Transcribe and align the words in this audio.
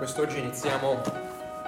quest'oggi 0.00 0.38
iniziamo 0.38 1.02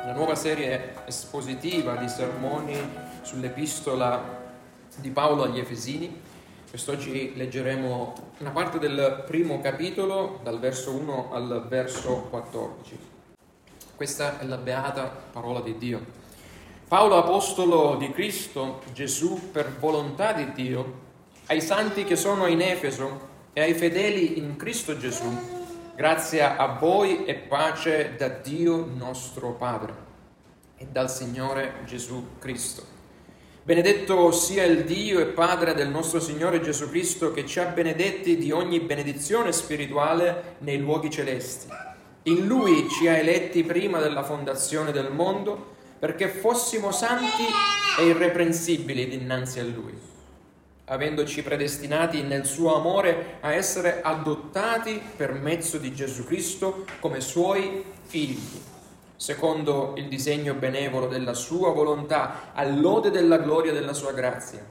la 0.07 0.15
nuova 0.15 0.35
serie 0.35 0.95
espositiva 1.05 1.97
di 1.97 2.09
sermoni 2.09 2.75
sull'epistola 3.21 4.41
di 4.97 5.11
Paolo 5.11 5.43
agli 5.43 5.59
Efesini. 5.59 6.19
Quest'oggi 6.71 7.35
leggeremo 7.37 8.15
una 8.39 8.49
parte 8.49 8.79
del 8.79 9.25
primo 9.27 9.61
capitolo, 9.61 10.41
dal 10.43 10.59
verso 10.61 10.93
1 10.93 11.31
al 11.31 11.67
verso 11.69 12.29
14. 12.31 12.99
Questa 13.95 14.39
è 14.39 14.47
la 14.47 14.57
beata 14.57 15.13
parola 15.31 15.61
di 15.61 15.77
Dio. 15.77 16.03
Paolo, 16.89 17.19
apostolo 17.19 17.97
di 17.97 18.11
Cristo 18.13 18.81
Gesù, 18.95 19.51
per 19.53 19.77
volontà 19.79 20.33
di 20.33 20.53
Dio, 20.53 21.01
ai 21.49 21.61
santi 21.61 22.05
che 22.05 22.17
sono 22.17 22.47
in 22.47 22.63
Efeso 22.63 23.29
e 23.53 23.61
ai 23.61 23.75
fedeli 23.75 24.39
in 24.39 24.57
Cristo 24.57 24.97
Gesù, 24.97 25.62
Grazia 26.03 26.57
a 26.57 26.67
voi 26.67 27.27
e 27.27 27.35
pace 27.37 28.17
da 28.19 28.27
Dio 28.27 28.85
nostro 28.93 29.53
Padre 29.53 29.95
e 30.77 30.89
dal 30.91 31.09
Signore 31.09 31.75
Gesù 31.85 32.39
Cristo. 32.41 32.83
Benedetto 33.63 34.33
sia 34.33 34.65
il 34.65 34.83
Dio 34.83 35.21
e 35.21 35.27
Padre 35.27 35.75
del 35.75 35.91
nostro 35.91 36.19
Signore 36.19 36.61
Gesù 36.61 36.89
Cristo 36.89 37.31
che 37.31 37.47
ci 37.47 37.61
ha 37.61 37.67
benedetti 37.67 38.37
di 38.37 38.51
ogni 38.51 38.81
benedizione 38.81 39.53
spirituale 39.53 40.57
nei 40.59 40.79
luoghi 40.79 41.09
celesti. 41.09 41.69
In 42.25 42.49
Lui 42.49 42.89
ci 42.89 43.07
ha 43.07 43.17
eletti 43.17 43.63
prima 43.63 44.01
della 44.01 44.25
fondazione 44.25 44.91
del 44.91 45.13
mondo 45.13 45.75
perché 46.01 46.27
fossimo 46.27 46.91
santi 46.91 47.45
e 48.01 48.07
irreprensibili 48.07 49.07
dinanzi 49.07 49.61
a 49.61 49.63
Lui 49.63 50.11
avendoci 50.93 51.43
predestinati 51.43 52.23
nel 52.23 52.45
suo 52.45 52.77
amore 52.77 53.39
a 53.41 53.55
essere 53.55 54.03
adottati 54.03 55.01
per 55.17 55.33
mezzo 55.33 55.79
di 55.79 55.95
Gesù 55.95 56.25
Cristo 56.25 56.85
come 57.01 57.23
suoi 57.23 57.83
figli, 58.03 58.61
secondo 59.17 59.95
il 59.97 60.09
disegno 60.09 60.53
benevolo 60.53 61.07
della 61.07 61.33
sua 61.33 61.73
volontà, 61.73 62.53
all'ode 62.53 63.11
della 63.11 63.39
gloria 63.39 63.73
della 63.73 63.95
sua 63.95 64.13
grazia, 64.13 64.63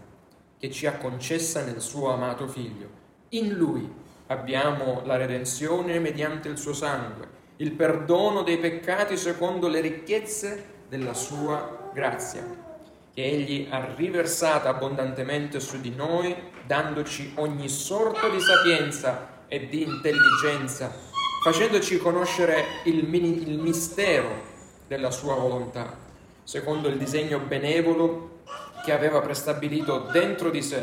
che 0.59 0.69
ci 0.69 0.86
ha 0.86 0.94
concessa 0.97 1.63
nel 1.63 1.81
suo 1.81 2.11
amato 2.11 2.47
Figlio. 2.47 3.00
In 3.30 3.53
lui 3.53 3.91
abbiamo 4.28 5.02
la 5.06 5.17
redenzione 5.17 5.97
mediante 5.97 6.50
il 6.50 6.59
suo 6.59 6.73
sangue, 6.73 7.39
il 7.56 7.72
perdono 7.72 8.44
dei 8.44 8.59
peccati 8.59 9.17
secondo 9.17 9.67
le 9.67 9.81
ricchezze 9.81 10.66
della 10.88 11.16
sua 11.16 11.89
grazia 11.94 12.69
che 13.14 13.23
Egli 13.23 13.67
ha 13.70 13.94
riversata 13.95 14.70
abbondantemente 14.70 15.59
su 15.59 15.81
di 15.81 15.94
noi, 15.94 16.34
dandoci 16.66 17.34
ogni 17.36 17.68
sorta 17.68 18.30
di 18.30 18.40
sapienza 18.40 19.44
e 19.48 19.68
di 19.68 19.84
intelligenza, 19.84 20.94
facendoci 21.44 21.98
conoscere 21.98 22.64
il, 22.86 23.14
il 23.14 23.59
mistero 23.59 24.50
della 24.88 25.12
sua 25.12 25.36
volontà, 25.36 25.98
secondo 26.44 26.88
il 26.88 26.98
disegno 26.98 27.40
benevolo 27.40 28.40
che 28.86 28.94
aveva 28.94 29.20
prestabilito 29.20 30.08
dentro 30.12 30.50
di 30.50 30.62
sé 30.62 30.81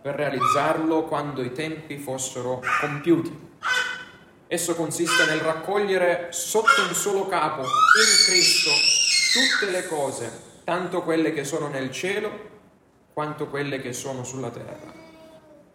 per 0.00 0.14
realizzarlo 0.14 1.04
quando 1.04 1.42
i 1.42 1.52
tempi 1.52 1.98
fossero 1.98 2.62
compiuti. 2.80 3.46
Esso 4.46 4.74
consiste 4.74 5.26
nel 5.26 5.40
raccogliere 5.40 6.28
sotto 6.30 6.80
un 6.88 6.94
solo 6.94 7.26
capo, 7.26 7.60
in 7.60 8.24
Cristo, 8.26 8.70
tutte 9.34 9.70
le 9.70 9.86
cose 9.86 10.47
tanto 10.68 11.02
quelle 11.02 11.32
che 11.32 11.44
sono 11.44 11.68
nel 11.68 11.90
cielo 11.90 12.30
quanto 13.14 13.46
quelle 13.46 13.80
che 13.80 13.94
sono 13.94 14.22
sulla 14.22 14.50
terra. 14.50 14.92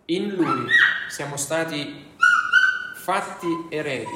In 0.06 0.36
Lui 0.36 0.68
siamo 1.10 1.36
stati 1.36 2.14
fatti 2.94 3.48
eredi, 3.70 4.14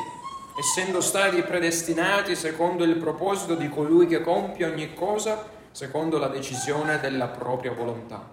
essendo 0.60 1.02
stati 1.02 1.42
predestinati 1.42 2.36
secondo 2.36 2.84
il 2.84 2.96
proposito 2.98 3.56
di 3.56 3.68
colui 3.70 4.06
che 4.06 4.22
compie 4.22 4.68
ogni 4.68 4.94
cosa 4.94 5.50
secondo 5.72 6.20
la 6.20 6.28
decisione 6.28 7.00
della 7.00 7.30
propria 7.30 7.72
volontà, 7.72 8.24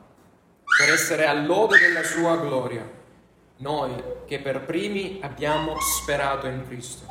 per 0.77 0.93
essere 0.93 1.25
all'ode 1.25 1.79
della 1.79 2.03
sua 2.03 2.37
gloria, 2.37 2.87
noi 3.57 3.95
che 4.27 4.39
per 4.39 4.67
primi 4.67 5.19
abbiamo 5.23 5.81
sperato 5.81 6.47
in 6.47 6.63
Cristo. 6.67 7.07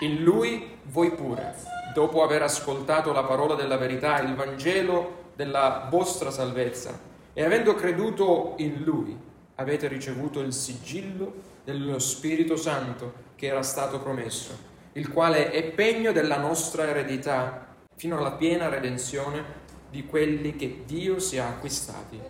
In 0.00 0.24
Lui 0.24 0.78
voi 0.82 1.12
pure 1.12 1.73
dopo 1.94 2.22
aver 2.22 2.42
ascoltato 2.42 3.12
la 3.12 3.22
parola 3.22 3.54
della 3.54 3.76
verità, 3.76 4.20
il 4.20 4.34
Vangelo 4.34 5.30
della 5.36 5.86
vostra 5.88 6.30
salvezza, 6.30 6.98
e 7.32 7.44
avendo 7.44 7.74
creduto 7.74 8.54
in 8.58 8.82
Lui, 8.82 9.16
avete 9.54 9.88
ricevuto 9.88 10.40
il 10.40 10.52
sigillo 10.52 11.32
dello 11.64 11.98
Spirito 11.98 12.56
Santo 12.56 13.22
che 13.36 13.46
era 13.46 13.62
stato 13.62 14.00
promesso, 14.00 14.56
il 14.92 15.08
quale 15.10 15.50
è 15.50 15.62
pegno 15.70 16.12
della 16.12 16.38
nostra 16.38 16.88
eredità 16.88 17.66
fino 17.96 18.18
alla 18.18 18.32
piena 18.32 18.68
redenzione 18.68 19.62
di 19.88 20.04
quelli 20.06 20.56
che 20.56 20.82
Dio 20.84 21.20
si 21.20 21.36
è 21.36 21.40
acquistati, 21.40 22.20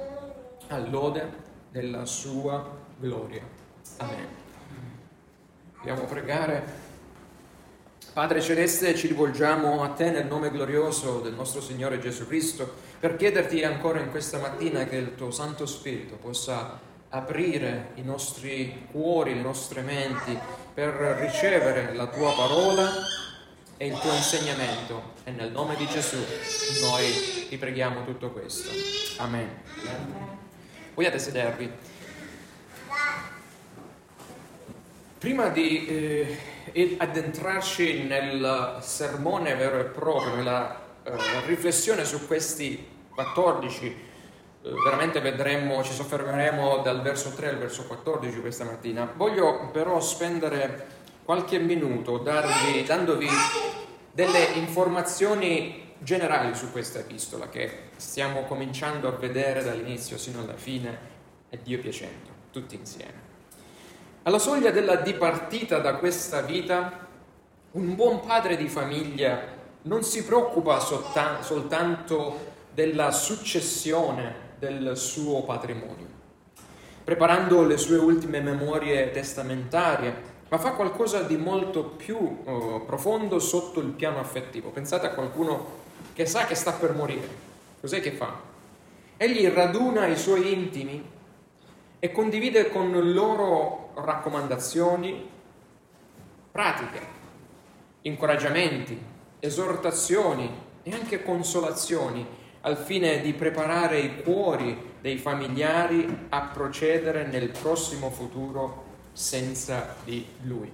all'ode 0.69 1.43
della 1.71 2.05
sua 2.05 2.63
gloria. 2.99 3.43
Amen. 3.99 4.29
Dobbiamo 5.77 6.05
pregare. 6.05 6.84
Padre 8.15 8.41
Celeste, 8.41 8.95
ci 8.95 9.09
rivolgiamo 9.09 9.83
a 9.83 9.89
te 9.89 10.13
nel 10.13 10.27
nome 10.27 10.53
glorioso 10.53 11.19
del 11.19 11.33
nostro 11.33 11.61
Signore 11.61 11.99
Gesù 11.99 12.29
Cristo 12.29 12.73
per 13.01 13.17
chiederti 13.17 13.65
ancora 13.65 13.99
in 13.99 14.13
questa 14.13 14.39
mattina 14.39 14.85
che 14.85 14.95
il 14.95 15.17
tuo 15.17 15.33
Santo 15.33 15.67
Spirito 15.67 16.15
possa 16.15 16.79
aprire 17.09 17.91
i 17.95 18.03
nostri 18.03 18.87
cuori, 18.93 19.35
le 19.35 19.41
nostre 19.41 19.81
menti 19.83 20.39
per 20.73 20.93
ricevere 21.19 21.93
la 21.93 22.07
tua 22.07 22.33
parola 22.37 22.89
e 23.77 23.87
il 23.89 23.99
tuo 23.99 24.13
insegnamento. 24.13 25.15
E 25.25 25.33
nel 25.33 25.51
nome 25.51 25.75
di 25.75 25.87
Gesù 25.89 26.19
noi 26.83 27.47
ti 27.49 27.57
preghiamo 27.57 28.05
tutto 28.05 28.31
questo. 28.31 28.71
Amen. 29.17 29.51
Vogliate 30.95 31.19
sedervi. 31.19 31.69
Prima 35.19 35.49
di... 35.49 35.87
Eh, 35.89 36.53
e 36.73 36.97
addentrarci 36.99 38.05
nel 38.05 38.79
sermone 38.81 39.55
vero 39.55 39.81
e 39.81 39.85
proprio, 39.85 40.35
nella 40.35 40.81
eh, 41.03 41.13
riflessione 41.47 42.05
su 42.05 42.27
questi 42.27 42.87
14, 43.15 43.87
eh, 43.87 44.71
veramente 44.85 45.21
vedremo, 45.21 45.83
ci 45.83 45.93
soffermeremo 45.93 46.79
dal 46.79 47.03
verso 47.03 47.31
3 47.31 47.51
al 47.51 47.59
verso 47.59 47.85
14 47.87 48.41
questa 48.41 48.65
mattina. 48.65 49.13
Voglio 49.15 49.69
però 49.73 50.01
spendere 50.01 51.03
qualche 51.25 51.59
minuto 51.59 52.19
darvi, 52.19 52.83
dandovi 52.85 53.29
delle 54.13 54.45
informazioni 54.55 55.93
generali 55.99 56.55
su 56.55 56.71
questa 56.71 56.99
epistola 56.99 57.49
che 57.49 57.91
stiamo 57.97 58.45
cominciando 58.45 59.09
a 59.09 59.13
vedere 59.13 59.63
dall'inizio 59.63 60.19
sino 60.19 60.41
alla 60.41 60.57
fine, 60.57 61.13
e 61.49 61.59
Dio 61.63 61.79
piacendo, 61.79 62.31
tutti 62.51 62.75
insieme. 62.75 63.24
Alla 64.27 64.39
soglia 64.39 64.71
della 64.71 64.97
dipartita 64.97 65.81
da 65.81 65.97
questa 65.97 66.41
vita, 66.41 67.07
un 67.73 67.95
buon 67.95 68.21
padre 68.21 68.57
di 68.57 68.69
famiglia 68.69 69.39
non 69.83 70.03
si 70.03 70.25
preoccupa 70.25 70.81
soltanto 70.81 72.53
della 72.73 73.11
successione 73.11 74.53
del 74.59 74.97
suo 74.97 75.43
patrimonio, 75.43 76.07
preparando 77.05 77.65
le 77.65 77.77
sue 77.77 77.99
ultime 77.99 78.41
memorie 78.41 79.11
testamentarie, 79.11 80.33
ma 80.49 80.57
fa 80.57 80.73
qualcosa 80.73 81.21
di 81.21 81.37
molto 81.37 81.85
più 81.85 82.39
oh, 82.45 82.81
profondo 82.81 83.39
sotto 83.39 83.81
il 83.81 83.91
piano 83.91 84.21
affettivo. 84.21 84.71
Pensate 84.71 85.05
a 85.05 85.13
qualcuno 85.13 85.83
che 86.15 86.25
sa 86.25 86.47
che 86.47 86.55
sta 86.55 86.73
per 86.73 86.95
morire. 86.95 87.29
Cos'è 87.79 88.01
che 88.01 88.13
fa? 88.13 88.35
Egli 89.19 89.47
raduna 89.49 90.07
i 90.07 90.17
suoi 90.17 90.51
intimi 90.51 91.13
e 92.05 92.13
condivide 92.13 92.69
con 92.69 92.93
loro 93.15 93.93
raccomandazioni 93.95 95.27
pratiche, 96.53 97.01
incoraggiamenti, 98.03 99.03
esortazioni 99.41 100.55
e 100.83 100.93
anche 100.93 101.23
consolazioni 101.23 102.27
al 102.61 102.77
fine 102.77 103.23
di 103.23 103.33
preparare 103.33 104.01
i 104.01 104.23
cuori 104.23 104.97
dei 105.01 105.17
familiari 105.17 106.27
a 106.29 106.43
procedere 106.43 107.25
nel 107.25 107.49
prossimo 107.49 108.11
futuro 108.11 108.85
senza 109.13 109.97
di 110.05 110.27
lui. 110.43 110.71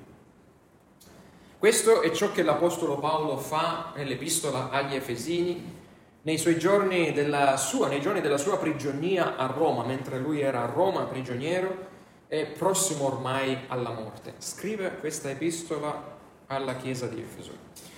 Questo 1.60 2.02
è 2.02 2.10
ciò 2.10 2.32
che 2.32 2.42
l'Apostolo 2.42 2.98
Paolo 2.98 3.36
fa 3.36 3.92
nell'Epistola 3.94 4.70
agli 4.70 4.96
Efesini 4.96 5.79
nei 6.22 6.36
giorni 6.58 7.12
della 7.12 7.56
sua, 7.56 7.88
nei 7.88 8.00
giorni 8.00 8.20
della 8.20 8.36
sua 8.36 8.58
prigionia 8.58 9.36
a 9.36 9.46
Roma, 9.46 9.84
mentre 9.84 10.18
lui 10.18 10.40
era 10.40 10.62
a 10.62 10.66
Roma 10.66 11.04
prigioniero 11.04 11.88
e 12.28 12.46
prossimo 12.46 13.06
ormai 13.06 13.56
alla 13.68 13.90
morte. 13.90 14.34
Scrive 14.38 14.98
questa 14.98 15.30
epistola 15.30 16.18
alla 16.46 16.76
chiesa 16.76 17.06
di 17.06 17.20
Efeso. 17.20 17.52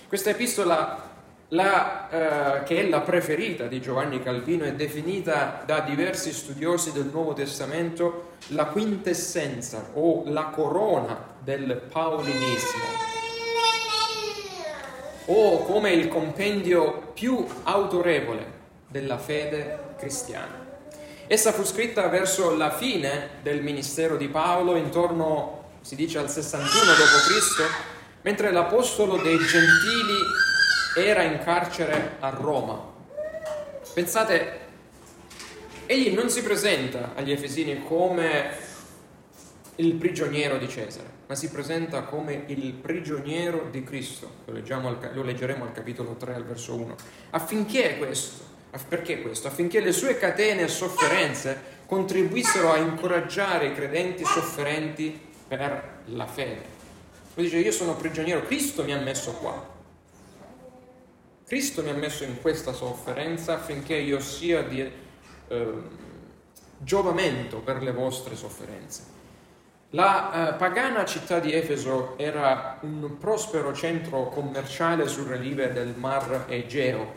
Questa 0.07 0.29
epistola, 0.29 1.11
la, 1.49 2.59
eh, 2.59 2.63
che 2.63 2.81
è 2.81 2.87
la 2.87 3.01
preferita 3.01 3.67
di 3.67 3.81
Giovanni 3.81 4.21
Calvino, 4.21 4.63
è 4.63 4.73
definita 4.73 5.63
da 5.65 5.81
diversi 5.81 6.31
studiosi 6.31 6.91
del 6.91 7.09
Nuovo 7.11 7.33
Testamento 7.33 8.31
la 8.49 8.65
quintessenza 8.65 9.89
o 9.93 10.23
la 10.27 10.45
corona 10.45 11.31
del 11.39 11.81
paulinismo 11.91 13.22
o 15.25 15.59
come 15.63 15.91
il 15.91 16.07
compendio 16.07 17.11
più 17.13 17.45
autorevole 17.63 18.61
della 18.87 19.17
fede 19.17 19.95
cristiana. 19.97 20.61
Essa 21.27 21.51
fu 21.51 21.63
scritta 21.63 22.07
verso 22.09 22.55
la 22.55 22.71
fine 22.71 23.29
del 23.41 23.61
ministero 23.61 24.17
di 24.17 24.27
Paolo, 24.27 24.75
intorno, 24.75 25.69
si 25.81 25.95
dice, 25.95 26.17
al 26.17 26.29
61 26.29 26.93
d.C., 26.93 27.91
mentre 28.23 28.51
l'apostolo 28.51 29.17
dei 29.17 29.37
gentili 29.37 30.19
era 30.95 31.23
in 31.23 31.39
carcere 31.43 32.17
a 32.19 32.29
Roma. 32.29 32.91
Pensate, 33.93 34.59
egli 35.85 36.13
non 36.13 36.29
si 36.29 36.43
presenta 36.43 37.11
agli 37.15 37.31
Efesini 37.31 37.83
come 37.83 38.51
il 39.75 39.93
prigioniero 39.95 40.57
di 40.57 40.69
Cesare, 40.69 41.09
ma 41.33 41.39
si 41.39 41.49
presenta 41.49 42.03
come 42.03 42.43
il 42.45 42.73
prigioniero 42.73 43.67
di 43.71 43.83
Cristo. 43.83 44.29
Lo, 44.45 44.61
al, 44.87 45.09
lo 45.13 45.23
leggeremo 45.23 45.63
al 45.63 45.71
capitolo 45.71 46.13
3, 46.15 46.35
al 46.35 46.45
verso 46.45 46.75
1. 46.75 46.95
Affinché 47.31 47.97
questo, 47.97 48.43
perché 48.87 49.19
questo? 49.23 49.47
Affinché 49.47 49.79
le 49.79 49.91
sue 49.93 50.19
catene 50.19 50.61
e 50.61 50.67
sofferenze 50.67 51.81
contribuissero 51.87 52.71
a 52.71 52.77
incoraggiare 52.77 53.65
i 53.65 53.73
credenti 53.73 54.23
sofferenti 54.23 55.19
per 55.47 56.01
la 56.05 56.27
fede. 56.27 56.65
Lui 57.33 57.45
dice, 57.45 57.57
io 57.57 57.71
sono 57.71 57.95
prigioniero, 57.95 58.43
Cristo 58.43 58.83
mi 58.83 58.93
ha 58.93 58.99
messo 58.99 59.31
qua. 59.31 59.71
Cristo 61.47 61.81
mi 61.81 61.89
ha 61.89 61.95
messo 61.95 62.23
in 62.25 62.39
questa 62.41 62.73
sofferenza 62.73 63.55
affinché 63.55 63.95
io 63.95 64.19
sia 64.19 64.61
di 64.61 64.81
eh, 65.47 65.73
giovamento 66.77 67.57
per 67.57 67.81
le 67.81 67.91
vostre 67.91 68.35
sofferenze. 68.35 69.21
La 69.95 70.49
eh, 70.49 70.53
pagana 70.53 71.05
città 71.05 71.37
di 71.37 71.53
Efeso 71.53 72.15
era 72.17 72.79
un 72.81 73.15
prospero 73.19 73.75
centro 73.75 74.27
commerciale 74.29 75.07
sulle 75.07 75.37
rive 75.37 75.71
del 75.71 75.93
mar 75.95 76.45
Egeo, 76.47 77.13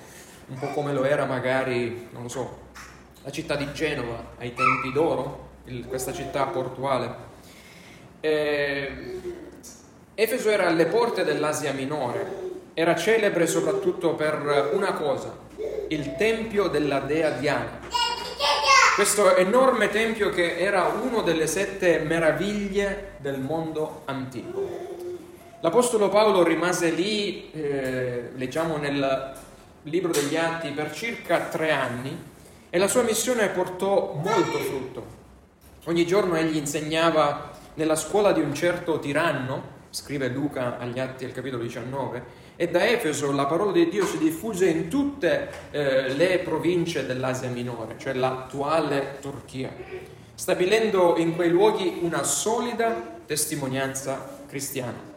un 0.48 0.58
po' 0.58 0.66
come 0.68 0.92
lo 0.92 1.04
era 1.04 1.24
magari, 1.24 2.08
non 2.10 2.24
lo 2.24 2.28
so, 2.28 2.58
la 3.22 3.30
città 3.30 3.56
di 3.56 3.72
Genova 3.72 4.32
ai 4.36 4.52
tempi 4.52 4.92
d'oro, 4.92 5.48
il, 5.64 5.86
questa 5.86 6.12
città 6.12 6.44
portuale. 6.48 7.14
Eh, 8.20 9.20
Efeso 10.12 10.50
era 10.50 10.66
alle 10.66 10.84
porte 10.84 11.24
dell'Asia 11.24 11.72
minore, 11.72 12.30
era 12.74 12.94
celebre 12.94 13.46
soprattutto 13.46 14.12
per 14.16 14.68
una 14.74 14.92
cosa, 14.92 15.34
il 15.88 16.14
tempio 16.16 16.68
della 16.68 16.98
dea 16.98 17.30
Diana 17.30 18.05
questo 18.96 19.36
enorme 19.36 19.90
tempio 19.90 20.30
che 20.30 20.56
era 20.56 20.86
una 20.86 21.20
delle 21.20 21.46
sette 21.46 21.98
meraviglie 21.98 23.16
del 23.18 23.38
mondo 23.38 24.00
antico. 24.06 24.94
L'Apostolo 25.60 26.08
Paolo 26.08 26.42
rimase 26.42 26.88
lì, 26.88 27.50
eh, 27.50 28.30
leggiamo 28.34 28.78
nel 28.78 29.34
libro 29.82 30.12
degli 30.12 30.34
Atti, 30.34 30.70
per 30.70 30.94
circa 30.94 31.40
tre 31.40 31.72
anni 31.72 32.18
e 32.70 32.78
la 32.78 32.88
sua 32.88 33.02
missione 33.02 33.48
portò 33.48 34.14
molto 34.14 34.58
frutto. 34.60 35.06
Ogni 35.84 36.06
giorno 36.06 36.34
egli 36.36 36.56
insegnava 36.56 37.50
nella 37.74 37.96
scuola 37.96 38.32
di 38.32 38.40
un 38.40 38.54
certo 38.54 38.98
tiranno, 38.98 39.74
scrive 39.90 40.28
Luca 40.28 40.78
agli 40.78 40.98
Atti 40.98 41.26
al 41.26 41.32
capitolo 41.32 41.64
19, 41.64 42.22
e 42.56 42.68
da 42.68 42.88
Efeso 42.88 43.32
la 43.32 43.44
parola 43.44 43.70
di 43.70 43.88
Dio 43.88 44.06
si 44.06 44.16
diffuse 44.16 44.66
in 44.66 44.88
tutte 44.88 45.50
eh, 45.70 46.14
le 46.14 46.38
province 46.38 47.04
dell'Asia 47.04 47.50
minore, 47.50 47.96
cioè 47.98 48.14
l'attuale 48.14 49.18
Turchia, 49.20 49.70
stabilendo 50.34 51.16
in 51.18 51.34
quei 51.34 51.50
luoghi 51.50 51.98
una 52.00 52.22
solida 52.22 53.18
testimonianza 53.26 54.40
cristiana. 54.48 55.14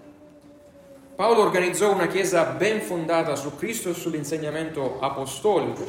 Paolo 1.16 1.42
organizzò 1.42 1.94
una 1.94 2.08
chiesa 2.08 2.44
ben 2.44 2.82
fondata 2.82 3.36
su 3.36 3.56
Cristo 3.56 3.90
e 3.90 3.94
sull'insegnamento 3.94 5.00
apostolico 5.00 5.86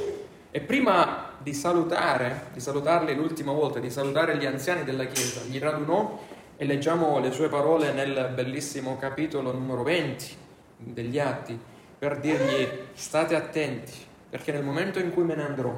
e 0.52 0.60
prima 0.60 1.34
di 1.38 1.52
salutare, 1.52 2.48
di 2.52 2.60
salutarli 2.60 3.14
l'ultima 3.14 3.52
volta, 3.52 3.80
di 3.80 3.90
salutare 3.90 4.36
gli 4.36 4.46
anziani 4.46 4.84
della 4.84 5.06
chiesa, 5.06 5.40
li 5.48 5.58
radunò 5.58 6.18
e 6.56 6.64
leggiamo 6.64 7.18
le 7.18 7.32
sue 7.32 7.48
parole 7.48 7.92
nel 7.92 8.32
bellissimo 8.34 8.96
capitolo 8.98 9.52
numero 9.52 9.82
20 9.82 10.48
degli 10.82 11.18
atti 11.18 11.58
per 11.98 12.18
dirgli 12.18 12.66
state 12.92 13.34
attenti 13.34 13.92
perché 14.30 14.52
nel 14.52 14.62
momento 14.62 14.98
in 14.98 15.12
cui 15.12 15.24
me 15.24 15.34
ne 15.34 15.44
andrò 15.44 15.76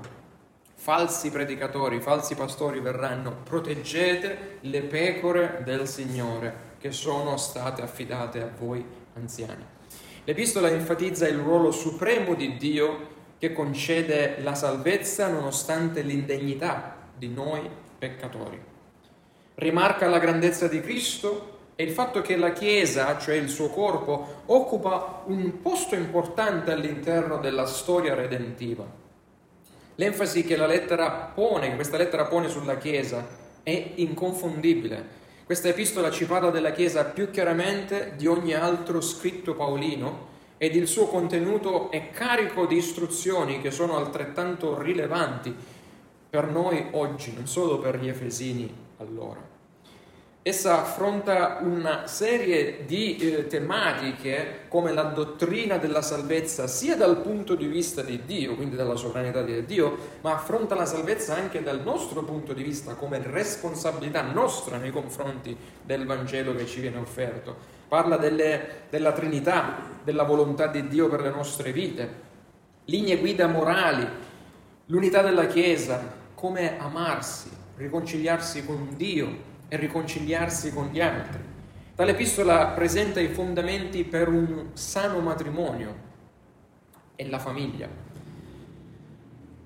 falsi 0.82 1.30
predicatori, 1.30 2.00
falsi 2.00 2.34
pastori 2.34 2.80
verranno, 2.80 3.36
proteggete 3.44 4.58
le 4.62 4.82
pecore 4.82 5.60
del 5.64 5.86
Signore 5.86 6.70
che 6.78 6.90
sono 6.90 7.36
state 7.36 7.82
affidate 7.82 8.42
a 8.42 8.50
voi 8.58 8.84
anziani. 9.14 9.64
L'epistola 10.24 10.68
enfatizza 10.68 11.28
il 11.28 11.38
ruolo 11.38 11.70
supremo 11.70 12.34
di 12.34 12.56
Dio 12.56 13.10
che 13.38 13.52
concede 13.52 14.38
la 14.40 14.56
salvezza 14.56 15.28
nonostante 15.28 16.02
l'indegnità 16.02 16.96
di 17.16 17.28
noi 17.28 17.68
peccatori. 17.96 18.60
Rimarca 19.54 20.08
la 20.08 20.18
grandezza 20.18 20.66
di 20.66 20.80
Cristo 20.80 21.58
e 21.82 21.84
il 21.84 21.90
fatto 21.90 22.22
che 22.22 22.36
la 22.36 22.52
Chiesa, 22.52 23.18
cioè 23.18 23.34
il 23.34 23.48
suo 23.48 23.68
corpo, 23.68 24.42
occupa 24.46 25.24
un 25.26 25.60
posto 25.60 25.96
importante 25.96 26.70
all'interno 26.70 27.38
della 27.38 27.66
storia 27.66 28.14
redentiva. 28.14 28.86
L'enfasi 29.96 30.44
che 30.44 30.54
la 30.54 30.68
lettera 30.68 31.10
pone, 31.34 31.70
che 31.70 31.74
questa 31.74 31.96
lettera 31.96 32.26
pone 32.26 32.48
sulla 32.48 32.78
Chiesa, 32.78 33.26
è 33.64 33.92
inconfondibile. 33.96 35.20
Questa 35.44 35.66
epistola 35.66 36.12
ci 36.12 36.24
parla 36.24 36.50
della 36.50 36.70
Chiesa 36.70 37.02
più 37.04 37.30
chiaramente 37.30 38.12
di 38.16 38.28
ogni 38.28 38.54
altro 38.54 39.00
scritto 39.00 39.54
paolino 39.54 40.28
ed 40.58 40.76
il 40.76 40.86
suo 40.86 41.06
contenuto 41.06 41.90
è 41.90 42.10
carico 42.12 42.64
di 42.64 42.76
istruzioni 42.76 43.60
che 43.60 43.72
sono 43.72 43.96
altrettanto 43.96 44.80
rilevanti 44.80 45.52
per 46.30 46.46
noi 46.46 46.90
oggi, 46.92 47.34
non 47.34 47.48
solo 47.48 47.80
per 47.80 47.98
gli 47.98 48.08
Efesini 48.08 48.72
allora. 48.98 49.51
Essa 50.44 50.80
affronta 50.80 51.58
una 51.60 52.08
serie 52.08 52.84
di 52.84 53.16
eh, 53.16 53.46
tematiche 53.46 54.62
come 54.66 54.92
la 54.92 55.04
dottrina 55.04 55.76
della 55.76 56.02
salvezza 56.02 56.66
sia 56.66 56.96
dal 56.96 57.18
punto 57.18 57.54
di 57.54 57.66
vista 57.66 58.02
di 58.02 58.22
Dio, 58.26 58.56
quindi 58.56 58.74
dalla 58.74 58.96
sovranità 58.96 59.40
di 59.42 59.64
Dio, 59.64 59.96
ma 60.20 60.32
affronta 60.32 60.74
la 60.74 60.84
salvezza 60.84 61.36
anche 61.36 61.62
dal 61.62 61.80
nostro 61.84 62.24
punto 62.24 62.54
di 62.54 62.64
vista 62.64 62.94
come 62.94 63.22
responsabilità 63.24 64.22
nostra 64.22 64.78
nei 64.78 64.90
confronti 64.90 65.56
del 65.80 66.06
Vangelo 66.06 66.56
che 66.56 66.66
ci 66.66 66.80
viene 66.80 66.98
offerto. 66.98 67.54
Parla 67.86 68.16
delle, 68.16 68.86
della 68.90 69.12
Trinità, 69.12 69.76
della 70.02 70.24
volontà 70.24 70.66
di 70.66 70.88
Dio 70.88 71.08
per 71.08 71.20
le 71.20 71.30
nostre 71.30 71.70
vite, 71.70 72.14
linee 72.86 73.18
guida 73.18 73.46
morali, 73.46 74.04
l'unità 74.86 75.22
della 75.22 75.46
Chiesa, 75.46 76.02
come 76.34 76.80
amarsi, 76.80 77.48
riconciliarsi 77.76 78.66
con 78.66 78.88
Dio 78.96 79.50
e 79.72 79.78
riconciliarsi 79.78 80.70
con 80.70 80.90
gli 80.92 81.00
altri. 81.00 81.40
Tale 81.94 82.10
epistola 82.10 82.66
presenta 82.66 83.20
i 83.20 83.28
fondamenti 83.28 84.04
per 84.04 84.28
un 84.28 84.66
sano 84.74 85.20
matrimonio 85.20 85.94
e 87.16 87.26
la 87.30 87.38
famiglia. 87.38 87.88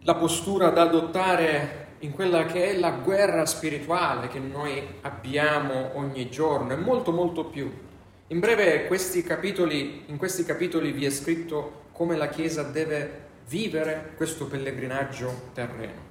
La 0.02 0.14
postura 0.14 0.68
da 0.68 0.82
adottare 0.82 1.86
in 2.00 2.12
quella 2.12 2.44
che 2.44 2.66
è 2.66 2.78
la 2.78 2.92
guerra 2.92 3.44
spirituale 3.46 4.28
che 4.28 4.38
noi 4.38 4.80
abbiamo 5.00 5.96
ogni 5.96 6.30
giorno 6.30 6.72
e 6.72 6.76
molto 6.76 7.10
molto 7.10 7.46
più. 7.46 7.68
In 8.28 8.38
breve 8.38 8.86
questi 8.86 9.24
capitoli, 9.24 10.04
in 10.06 10.18
questi 10.18 10.44
capitoli 10.44 10.92
vi 10.92 11.04
è 11.04 11.10
scritto 11.10 11.86
come 11.90 12.14
la 12.16 12.28
Chiesa 12.28 12.62
deve 12.62 13.24
vivere 13.48 14.12
questo 14.14 14.46
pellegrinaggio 14.46 15.50
terreno. 15.52 16.04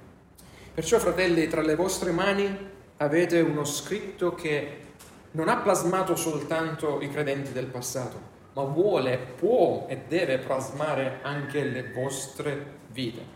Perciò, 0.74 0.98
fratelli, 0.98 1.46
tra 1.46 1.62
le 1.62 1.74
vostre 1.74 2.10
mani 2.10 2.74
avete 2.98 3.40
uno 3.40 3.64
scritto 3.64 4.34
che 4.34 4.84
non 5.32 5.48
ha 5.48 5.56
plasmato 5.56 6.16
soltanto 6.16 7.00
i 7.02 7.10
credenti 7.10 7.52
del 7.52 7.66
passato, 7.66 8.34
ma 8.54 8.62
vuole, 8.62 9.18
può 9.36 9.86
e 9.88 10.02
deve 10.08 10.38
plasmare 10.38 11.18
anche 11.22 11.62
le 11.62 11.90
vostre 11.92 12.74
vite. 12.88 13.34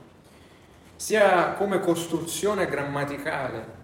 Sia 0.97 1.53
come 1.53 1.81
costruzione 1.81 2.67
grammaticale 2.67 3.79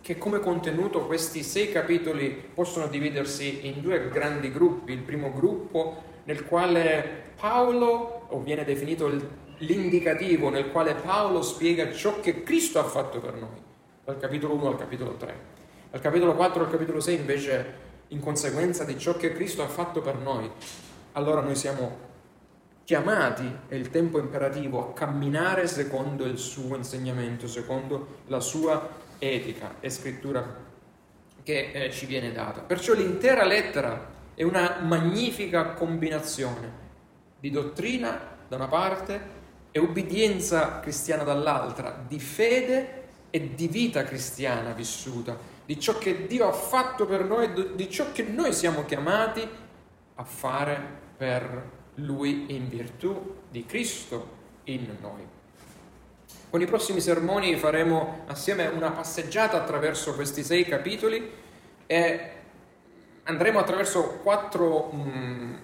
che 0.00 0.16
come 0.16 0.40
contenuto 0.40 1.04
questi 1.04 1.42
sei 1.42 1.70
capitoli 1.70 2.28
possono 2.54 2.86
dividersi 2.86 3.66
in 3.66 3.82
due 3.82 4.08
grandi 4.08 4.50
gruppi. 4.50 4.92
Il 4.92 5.02
primo 5.02 5.30
gruppo 5.30 6.02
nel 6.24 6.46
quale 6.46 7.32
Paolo, 7.38 8.26
o 8.28 8.40
viene 8.40 8.64
definito 8.64 9.10
l'indicativo, 9.58 10.48
nel 10.48 10.70
quale 10.70 10.94
Paolo 10.94 11.42
spiega 11.42 11.92
ciò 11.92 12.20
che 12.20 12.42
Cristo 12.42 12.78
ha 12.78 12.84
fatto 12.84 13.20
per 13.20 13.34
noi 13.34 13.66
dal 14.08 14.16
capitolo 14.16 14.54
1 14.54 14.68
al 14.68 14.78
capitolo 14.78 15.16
3. 15.16 15.34
Dal 15.90 16.00
capitolo 16.00 16.34
4 16.34 16.64
al 16.64 16.70
capitolo 16.70 16.98
6 16.98 17.14
invece, 17.14 17.74
in 18.08 18.20
conseguenza 18.20 18.84
di 18.84 18.98
ciò 18.98 19.18
che 19.18 19.34
Cristo 19.34 19.62
ha 19.62 19.68
fatto 19.68 20.00
per 20.00 20.16
noi, 20.16 20.50
allora 21.12 21.42
noi 21.42 21.54
siamo 21.54 22.06
chiamati, 22.84 23.44
è 23.68 23.74
il 23.74 23.90
tempo 23.90 24.18
imperativo, 24.18 24.80
a 24.80 24.92
camminare 24.94 25.66
secondo 25.66 26.24
il 26.24 26.38
suo 26.38 26.74
insegnamento, 26.76 27.46
secondo 27.46 28.20
la 28.28 28.40
sua 28.40 28.88
etica 29.18 29.74
e 29.80 29.90
scrittura 29.90 30.56
che 31.42 31.70
eh, 31.70 31.90
ci 31.90 32.06
viene 32.06 32.32
data. 32.32 32.62
Perciò 32.62 32.94
l'intera 32.94 33.44
lettera 33.44 34.08
è 34.34 34.42
una 34.42 34.78
magnifica 34.80 35.74
combinazione 35.74 36.72
di 37.38 37.50
dottrina 37.50 38.36
da 38.48 38.56
una 38.56 38.68
parte 38.68 39.20
e 39.70 39.78
ubbidienza 39.78 40.80
cristiana 40.80 41.24
dall'altra, 41.24 42.02
di 42.08 42.18
fede 42.18 42.97
e 43.30 43.54
di 43.54 43.68
vita 43.68 44.04
cristiana 44.04 44.72
vissuta, 44.72 45.36
di 45.64 45.78
ciò 45.78 45.98
che 45.98 46.26
Dio 46.26 46.48
ha 46.48 46.52
fatto 46.52 47.06
per 47.06 47.24
noi, 47.24 47.74
di 47.74 47.90
ciò 47.90 48.10
che 48.12 48.22
noi 48.22 48.52
siamo 48.52 48.84
chiamati 48.84 49.46
a 50.14 50.24
fare 50.24 50.80
per 51.16 51.70
Lui 51.96 52.54
in 52.54 52.68
virtù 52.68 53.36
di 53.50 53.66
Cristo 53.66 54.36
in 54.64 54.96
noi. 55.00 55.26
Con 56.50 56.62
i 56.62 56.66
prossimi 56.66 57.00
sermoni 57.00 57.56
faremo 57.56 58.24
assieme 58.26 58.66
una 58.66 58.90
passeggiata 58.90 59.58
attraverso 59.58 60.14
questi 60.14 60.42
sei 60.42 60.64
capitoli 60.64 61.30
e 61.86 62.30
andremo 63.24 63.58
attraverso 63.58 64.20
quattro 64.22 64.90
mh, 64.90 65.00
mm, 65.00 65.54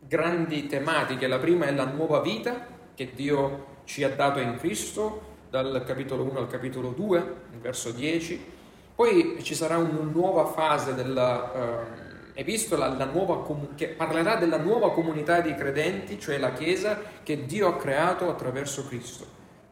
grandi 0.00 0.66
tematiche. 0.66 1.26
La 1.26 1.38
prima 1.38 1.66
è 1.66 1.72
la 1.72 1.86
nuova 1.86 2.20
vita 2.20 2.66
che 2.94 3.12
Dio 3.14 3.72
ci 3.84 4.04
ha 4.04 4.10
dato 4.10 4.38
in 4.40 4.56
Cristo, 4.58 5.33
dal 5.62 5.84
capitolo 5.86 6.24
1 6.24 6.40
al 6.40 6.48
capitolo 6.48 6.88
2, 6.90 7.18
il 7.52 7.58
verso 7.60 7.92
10. 7.92 8.44
Poi 8.96 9.38
ci 9.42 9.54
sarà 9.54 9.78
una 9.78 10.00
nuova 10.00 10.46
fase 10.46 10.94
dell'epistola, 10.94 12.88
uh, 12.88 13.42
com- 13.44 13.76
che 13.76 13.88
parlerà 13.88 14.34
della 14.34 14.56
nuova 14.58 14.90
comunità 14.90 15.40
di 15.40 15.54
credenti, 15.54 16.18
cioè 16.18 16.38
la 16.38 16.52
Chiesa 16.52 16.98
che 17.22 17.44
Dio 17.46 17.68
ha 17.68 17.76
creato 17.76 18.28
attraverso 18.28 18.84
Cristo, 18.86 19.24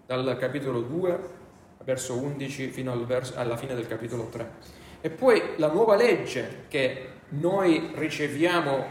dal 0.06 0.36
capitolo 0.38 0.82
2, 0.82 1.40
verso 1.84 2.14
11, 2.14 2.68
fino 2.68 2.92
al 2.92 3.04
verso, 3.04 3.34
alla 3.36 3.56
fine 3.56 3.74
del 3.74 3.88
capitolo 3.88 4.28
3. 4.28 4.50
E 5.00 5.10
poi 5.10 5.42
la 5.56 5.66
nuova 5.66 5.96
legge 5.96 6.66
che 6.68 7.08
noi 7.30 7.90
riceviamo 7.94 8.84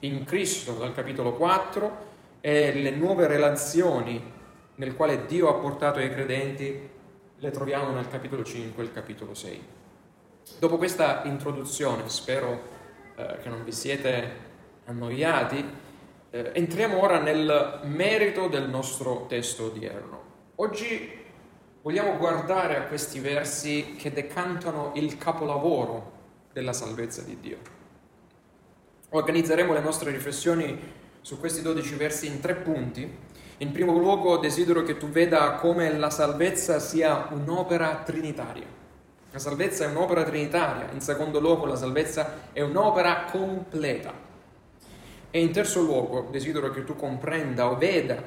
in 0.00 0.24
Cristo 0.24 0.72
dal 0.72 0.92
capitolo 0.94 1.34
4 1.34 2.12
e 2.40 2.72
le 2.74 2.90
nuove 2.90 3.28
relazioni 3.28 4.32
nel 4.76 4.94
quale 4.94 5.26
Dio 5.26 5.48
ha 5.48 5.54
portato 5.54 6.00
i 6.00 6.10
credenti 6.10 6.90
le 7.36 7.50
troviamo 7.50 7.92
nel 7.92 8.08
capitolo 8.08 8.42
5 8.42 8.82
e 8.82 8.86
il 8.86 8.92
capitolo 8.92 9.34
6. 9.34 9.62
Dopo 10.58 10.76
questa 10.76 11.22
introduzione, 11.24 12.08
spero 12.08 12.62
eh, 13.16 13.38
che 13.42 13.48
non 13.48 13.64
vi 13.64 13.72
siete 13.72 14.42
annoiati, 14.86 15.64
eh, 16.30 16.50
entriamo 16.54 17.00
ora 17.00 17.20
nel 17.20 17.80
merito 17.84 18.48
del 18.48 18.68
nostro 18.68 19.26
testo 19.28 19.64
odierno. 19.64 20.22
Oggi 20.56 21.22
vogliamo 21.82 22.16
guardare 22.16 22.76
a 22.76 22.82
questi 22.82 23.20
versi 23.20 23.94
che 23.98 24.10
decantano 24.10 24.92
il 24.94 25.18
capolavoro 25.18 26.12
della 26.52 26.72
salvezza 26.72 27.22
di 27.22 27.38
Dio. 27.40 27.58
Organizzeremo 29.10 29.72
le 29.72 29.80
nostre 29.80 30.10
riflessioni 30.10 30.76
su 31.20 31.38
questi 31.38 31.62
dodici 31.62 31.94
versi 31.94 32.26
in 32.26 32.40
tre 32.40 32.54
punti. 32.54 33.16
In 33.58 33.70
primo 33.70 33.96
luogo 33.96 34.38
desidero 34.38 34.82
che 34.82 34.96
tu 34.96 35.08
veda 35.08 35.52
come 35.52 35.96
la 35.96 36.10
salvezza 36.10 36.80
sia 36.80 37.28
un'opera 37.30 38.02
trinitaria. 38.04 38.66
La 39.30 39.38
salvezza 39.38 39.84
è 39.84 39.88
un'opera 39.88 40.24
trinitaria. 40.24 40.90
In 40.90 41.00
secondo 41.00 41.38
luogo 41.38 41.64
la 41.66 41.76
salvezza 41.76 42.50
è 42.52 42.60
un'opera 42.62 43.26
completa. 43.30 44.12
E 45.30 45.40
in 45.40 45.52
terzo 45.52 45.82
luogo 45.82 46.28
desidero 46.32 46.70
che 46.70 46.84
tu 46.84 46.96
comprenda 46.96 47.70
o 47.70 47.76
veda 47.76 48.20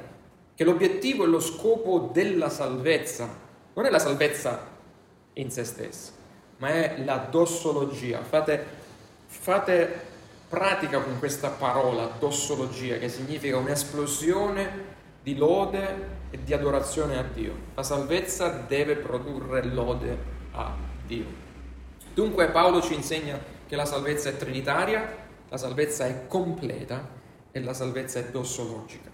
che 0.56 0.64
l'obiettivo 0.64 1.26
e 1.26 1.28
lo 1.28 1.40
scopo 1.42 2.10
della 2.12 2.50
salvezza 2.50 3.28
non 3.74 3.86
è 3.86 3.90
la 3.90 4.00
salvezza 4.00 4.66
in 5.34 5.52
se 5.52 5.64
stessa, 5.66 6.12
ma 6.58 6.70
è 6.70 7.04
la 7.04 7.28
dossologia. 7.30 8.24
Fate, 8.24 8.66
fate 9.28 10.02
pratica 10.50 11.00
con 11.00 11.20
questa 11.20 11.50
parola, 11.50 12.10
dossologia, 12.18 12.98
che 12.98 13.10
significa 13.10 13.58
un'esplosione 13.58 14.96
di 15.28 15.36
lode 15.36 16.08
e 16.30 16.42
di 16.42 16.54
adorazione 16.54 17.18
a 17.18 17.22
Dio. 17.22 17.54
La 17.76 17.84
salvezza 17.84 18.48
deve 18.48 18.96
produrre 18.96 19.62
lode 19.66 20.18
a 20.52 20.74
Dio. 21.06 21.26
Dunque 22.14 22.48
Paolo 22.48 22.82
ci 22.82 22.94
insegna 22.94 23.38
che 23.68 23.76
la 23.76 23.84
salvezza 23.84 24.30
è 24.30 24.38
trinitaria, 24.38 25.06
la 25.50 25.58
salvezza 25.58 26.06
è 26.06 26.28
completa 26.28 27.10
e 27.52 27.60
la 27.60 27.74
salvezza 27.74 28.20
è 28.20 28.30
dossologica. 28.30 29.10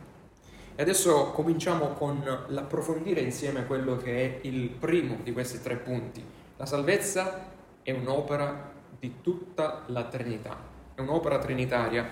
E 0.75 0.81
adesso 0.83 1.31
cominciamo 1.31 1.93
con 1.93 2.23
l'approfondire 2.49 3.21
insieme 3.21 3.65
quello 3.65 3.97
che 3.97 4.15
è 4.15 4.39
il 4.45 4.69
primo 4.69 5.17
di 5.23 5.31
questi 5.33 5.63
tre 5.63 5.77
punti. 5.77 6.23
La 6.57 6.67
salvezza 6.67 7.43
è 7.81 7.89
un'opera 7.89 8.71
di 8.99 9.15
tutta 9.21 9.81
la 9.87 10.03
Trinità, 10.03 10.55
è 10.93 11.01
un'opera 11.01 11.39
trinitaria. 11.39 12.07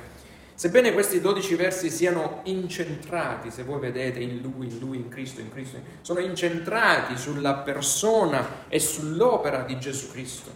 Sebbene 0.62 0.94
questi 0.94 1.22
dodici 1.22 1.56
versi 1.56 1.90
siano 1.90 2.42
incentrati, 2.44 3.50
se 3.50 3.64
voi 3.64 3.80
vedete 3.80 4.20
in 4.20 4.42
Lui, 4.42 4.68
in 4.68 4.78
Lui, 4.78 4.98
in 4.98 5.10
Cristo, 5.10 5.42
in 5.42 5.52
Cristo, 5.52 5.80
sono 6.02 6.20
incentrati 6.20 7.18
sulla 7.18 7.56
persona 7.56 8.66
e 8.68 8.78
sull'opera 8.78 9.64
di 9.64 9.80
Gesù 9.80 10.12
Cristo. 10.12 10.52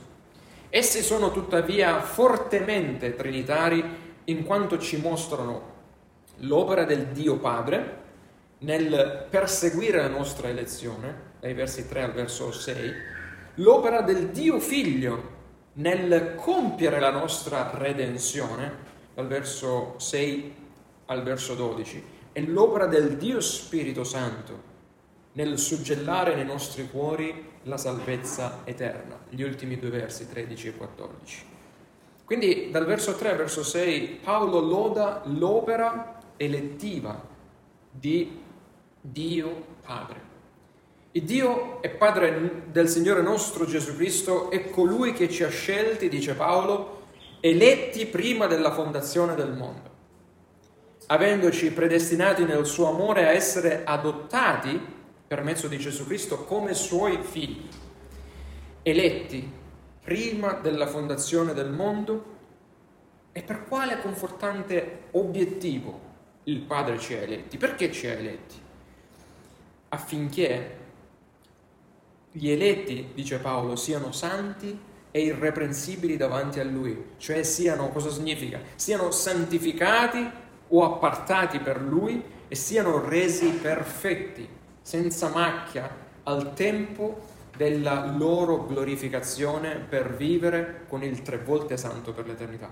Essi 0.69 1.01
sono 1.01 1.31
tuttavia 1.31 2.01
fortemente 2.01 3.15
trinitari 3.15 3.83
in 4.25 4.43
quanto 4.43 4.77
ci 4.77 4.97
mostrano 4.97 5.73
l'opera 6.41 6.83
del 6.83 7.07
Dio 7.07 7.39
Padre 7.39 8.01
nel 8.59 9.25
perseguire 9.27 9.97
la 10.03 10.07
nostra 10.07 10.49
elezione, 10.49 11.31
dai 11.39 11.55
versi 11.55 11.87
3 11.87 12.03
al 12.03 12.13
verso 12.13 12.51
6, 12.51 12.93
l'opera 13.55 14.01
del 14.01 14.27
Dio 14.27 14.59
Figlio 14.59 15.33
nel 15.73 16.35
compiere 16.35 16.99
la 16.99 17.09
nostra 17.09 17.71
redenzione, 17.73 18.93
dal 19.15 19.27
verso 19.27 19.95
6 19.97 20.53
al 21.05 21.23
verso 21.23 21.55
12, 21.55 22.03
e 22.33 22.41
l'opera 22.45 22.85
del 22.85 23.15
Dio 23.17 23.39
Spirito 23.39 24.03
Santo 24.03 24.73
nel 25.33 25.57
suggellare 25.57 26.35
nei 26.35 26.45
nostri 26.45 26.87
cuori 26.89 27.53
la 27.63 27.77
salvezza 27.77 28.61
eterna, 28.65 29.17
gli 29.29 29.41
ultimi 29.41 29.79
due 29.79 29.89
versi 29.89 30.29
13 30.29 30.67
e 30.67 30.75
14. 30.75 31.45
Quindi 32.25 32.69
dal 32.71 32.85
verso 32.85 33.15
3 33.15 33.31
al 33.31 33.37
verso 33.37 33.63
6 33.63 34.19
Paolo 34.23 34.59
loda 34.59 35.21
l'opera 35.25 36.19
elettiva 36.37 37.21
di 37.89 38.41
Dio 38.99 39.65
Padre. 39.85 40.33
Il 41.11 41.23
Dio 41.23 41.81
è 41.81 41.89
Padre 41.89 42.63
del 42.71 42.89
Signore 42.89 43.21
nostro 43.21 43.65
Gesù 43.65 43.95
Cristo, 43.95 44.49
è 44.49 44.69
colui 44.69 45.13
che 45.13 45.29
ci 45.29 45.43
ha 45.43 45.49
scelti, 45.49 46.09
dice 46.09 46.33
Paolo, 46.33 46.94
eletti 47.47 48.07
prima 48.07 48.47
della 48.47 48.71
fondazione 48.71 49.35
del 49.35 49.51
mondo, 49.51 49.93
avendoci 51.05 51.71
predestinati 51.71 52.43
nel 52.43 52.65
suo 52.65 52.89
amore 52.89 53.27
a 53.27 53.33
essere 53.33 53.83
adottati 53.85 54.81
per 55.27 55.43
mezzo 55.43 55.67
di 55.67 55.77
Gesù 55.77 56.07
Cristo 56.07 56.43
come 56.45 56.73
suoi 56.73 57.19
figli, 57.21 57.69
eletti 58.81 59.47
prima 60.01 60.53
della 60.53 60.87
fondazione 60.87 61.53
del 61.53 61.69
mondo 61.69 62.33
e 63.31 63.43
per 63.43 63.65
quale 63.65 63.99
confortante 63.99 65.03
obiettivo 65.11 66.01
il 66.45 66.61
Padre 66.61 66.97
ci 66.97 67.13
ha 67.13 67.21
eletti. 67.21 67.57
Perché 67.57 67.91
ci 67.91 68.07
ha 68.07 68.13
eletti? 68.13 68.55
Affinché 69.89 70.77
gli 72.31 72.49
eletti, 72.49 73.11
dice 73.13 73.37
Paolo, 73.37 73.75
siano 73.75 74.11
santi 74.11 74.93
e 75.15 75.21
irreprensibili 75.21 76.17
davanti 76.17 76.59
a 76.59 76.65
Lui, 76.65 77.11
cioè 77.15 77.41
siano, 77.43 77.87
cosa 77.87 78.09
significa? 78.09 78.59
Siano 78.75 79.11
santificati 79.11 80.29
o 80.67 80.83
appartati 80.83 81.59
per 81.59 81.79
Lui 81.79 82.21
e 82.49 82.53
siano 82.53 82.99
resi 82.99 83.47
perfetti, 83.51 84.45
senza 84.81 85.29
macchia, 85.29 85.89
al 86.23 86.53
tempo 86.53 87.21
della 87.55 88.13
loro 88.17 88.65
glorificazione 88.65 89.75
per 89.75 90.17
vivere 90.17 90.81
con 90.89 91.01
il 91.01 91.21
tre 91.21 91.37
volte 91.37 91.77
santo 91.77 92.11
per 92.11 92.27
l'eternità. 92.27 92.69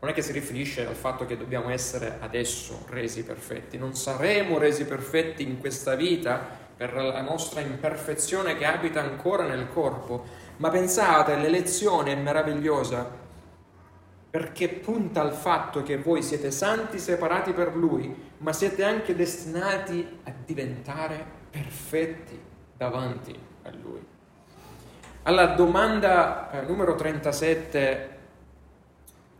Non 0.00 0.10
è 0.10 0.14
che 0.14 0.22
si 0.22 0.32
riferisce 0.32 0.86
al 0.86 0.94
fatto 0.94 1.26
che 1.26 1.36
dobbiamo 1.36 1.68
essere 1.68 2.16
adesso 2.18 2.86
resi 2.88 3.24
perfetti, 3.24 3.76
non 3.76 3.94
saremo 3.94 4.56
resi 4.56 4.86
perfetti 4.86 5.42
in 5.42 5.60
questa 5.60 5.94
vita 5.96 6.68
per 6.74 6.94
la 6.94 7.20
nostra 7.20 7.60
imperfezione 7.60 8.56
che 8.56 8.64
abita 8.64 9.02
ancora 9.02 9.46
nel 9.46 9.68
corpo, 9.68 10.48
ma 10.60 10.68
pensate, 10.68 11.36
l'elezione 11.36 12.12
è 12.12 12.16
meravigliosa 12.16 13.18
perché 14.30 14.68
punta 14.68 15.22
al 15.22 15.32
fatto 15.32 15.82
che 15.82 15.96
voi 15.96 16.22
siete 16.22 16.50
santi 16.50 16.98
separati 16.98 17.52
per 17.52 17.74
Lui, 17.74 18.14
ma 18.38 18.52
siete 18.52 18.84
anche 18.84 19.16
destinati 19.16 20.06
a 20.24 20.32
diventare 20.44 21.24
perfetti 21.50 22.38
davanti 22.76 23.36
a 23.62 23.70
Lui. 23.82 24.06
Alla 25.22 25.46
domanda 25.46 26.50
eh, 26.50 26.66
numero 26.66 26.94
37 26.94 28.18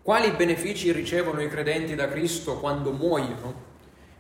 quali 0.03 0.31
benefici 0.31 0.91
ricevono 0.91 1.43
i 1.43 1.49
credenti 1.49 1.95
da 1.95 2.09
Cristo 2.09 2.59
quando 2.59 2.93
muoiono? 2.93 3.69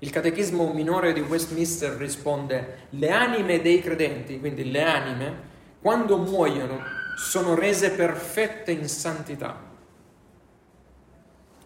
Il 0.01 0.11
catechismo 0.11 0.71
minore 0.75 1.15
di 1.15 1.21
Westminster 1.21 1.93
risponde, 1.93 2.89
le 2.91 3.11
anime 3.11 3.63
dei 3.63 3.81
credenti, 3.81 4.39
quindi 4.39 4.71
le 4.71 4.83
anime, 4.83 5.50
quando 5.81 6.19
muoiono 6.19 6.83
sono 7.17 7.55
rese 7.55 7.93
perfette 7.93 8.71
in 8.71 8.87
santità, 8.87 9.59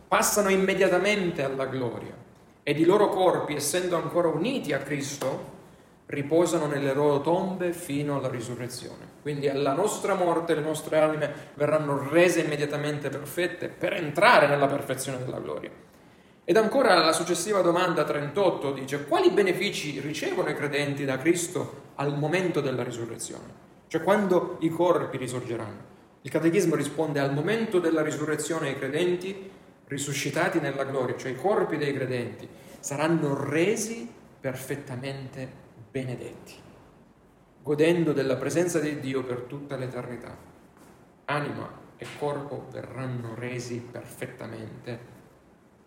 passano 0.07 0.51
immediatamente 0.51 1.43
alla 1.43 1.67
gloria 1.67 2.15
ed 2.63 2.79
i 2.79 2.85
loro 2.85 3.09
corpi, 3.09 3.55
essendo 3.55 3.97
ancora 3.97 4.29
uniti 4.29 4.73
a 4.73 4.79
Cristo, 4.79 5.53
riposano 6.07 6.67
nelle 6.67 6.95
loro 6.95 7.21
tombe 7.23 7.73
fino 7.73 8.17
alla 8.17 8.29
risurrezione. 8.29 9.13
Quindi 9.21 9.49
alla 9.49 9.73
nostra 9.73 10.15
morte 10.15 10.55
le 10.55 10.61
nostre 10.61 11.01
anime 11.01 11.33
verranno 11.55 12.09
rese 12.09 12.41
immediatamente 12.41 13.09
perfette 13.09 13.69
per 13.69 13.95
entrare 13.95 14.47
nella 14.47 14.67
perfezione 14.67 15.19
della 15.19 15.41
gloria. 15.41 15.71
Ed 16.45 16.57
ancora 16.57 16.95
la 17.03 17.13
successiva 17.13 17.63
domanda 17.63 18.05
38 18.05 18.73
dice 18.73 19.07
quali 19.07 19.31
benefici 19.31 19.99
ricevono 19.99 20.51
i 20.51 20.55
credenti 20.55 21.05
da 21.05 21.19
Cristo 21.19 21.93
al 21.97 22.17
momento 22.17 22.61
della 22.61 22.85
risurrezione? 22.85 23.64
Cioè 23.87 24.03
quando 24.03 24.57
i 24.61 24.69
corpi 24.69 25.17
risorgeranno. 25.17 25.93
Il 26.23 26.31
catechismo 26.31 26.75
risponde 26.75 27.21
al 27.21 27.35
momento 27.35 27.79
della 27.79 28.03
risurrezione 28.03 28.71
i 28.71 28.79
credenti 28.79 29.51
risuscitati 29.87 30.59
nella 30.59 30.85
gloria, 30.85 31.17
cioè 31.17 31.33
i 31.33 31.37
corpi 31.37 31.77
dei 31.77 31.93
credenti, 31.93 32.49
saranno 32.81 33.49
resi 33.49 34.11
perfettamente 34.41 35.49
benedetti, 35.91 36.55
godendo 37.63 38.13
della 38.13 38.37
presenza 38.37 38.79
di 38.81 38.99
Dio 39.01 39.23
per 39.23 39.41
tutta 39.43 39.77
l'eternità. 39.77 40.37
Anima 41.27 41.83
e 41.97 42.07
corpo 42.19 42.67
verranno 42.71 43.35
resi 43.35 43.79
perfettamente 43.79 44.99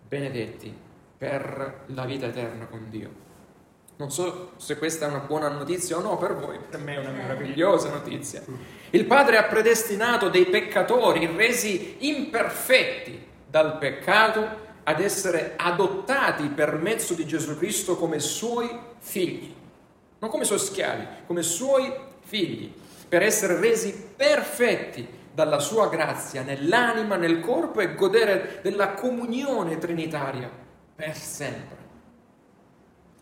benedetti 0.08 0.74
per 1.18 1.84
la 1.88 2.06
vita 2.06 2.27
eterna 2.27 2.66
con 2.66 2.89
Dio. 2.89 3.26
Non 3.98 4.12
so 4.12 4.51
se 4.58 4.77
questa 4.77 5.08
è 5.08 5.10
una 5.10 5.20
buona 5.25 5.48
notizia 5.48 5.98
o 5.98 6.01
no 6.01 6.18
per 6.18 6.36
voi, 6.36 6.60
per 6.60 6.80
me 6.80 6.94
è 6.94 7.00
una 7.00 7.10
meravigliosa 7.10 7.89
notizia. 7.89 8.44
Il 8.92 9.06
Padre 9.06 9.38
ha 9.38 9.44
predestinato 9.46 10.30
dei 10.30 10.46
peccatori 10.46 11.25
resi 11.36 11.96
imperfetti 12.00 13.25
dal 13.50 13.80
peccato 13.80 14.66
ad 14.84 15.01
essere 15.01 15.54
adottati 15.58 16.48
per 16.50 16.75
mezzo 16.75 17.16
di 17.16 17.25
Gesù 17.25 17.58
Cristo 17.58 17.98
come 17.98 18.20
suoi 18.20 18.70
figli, 19.00 19.51
non 20.20 20.30
come 20.30 20.46
suoi 20.46 20.60
schiavi, 20.60 21.08
come 21.25 21.42
suoi 21.42 21.92
figli, 22.22 22.72
per 23.10 23.24
essere 23.24 23.60
resi 23.60 24.12
perfetti 24.16 25.08
dalla 25.34 25.60
sua 25.60 25.89
grazia 25.89 26.44
nell'anima, 26.44 27.16
nel 27.16 27.39
corpo 27.39 27.80
e 27.80 27.96
godere 27.96 28.60
della 28.62 28.94
comunione 28.94 29.80
trinitaria 29.80 30.51
per 30.96 31.16
sempre. 31.16 31.87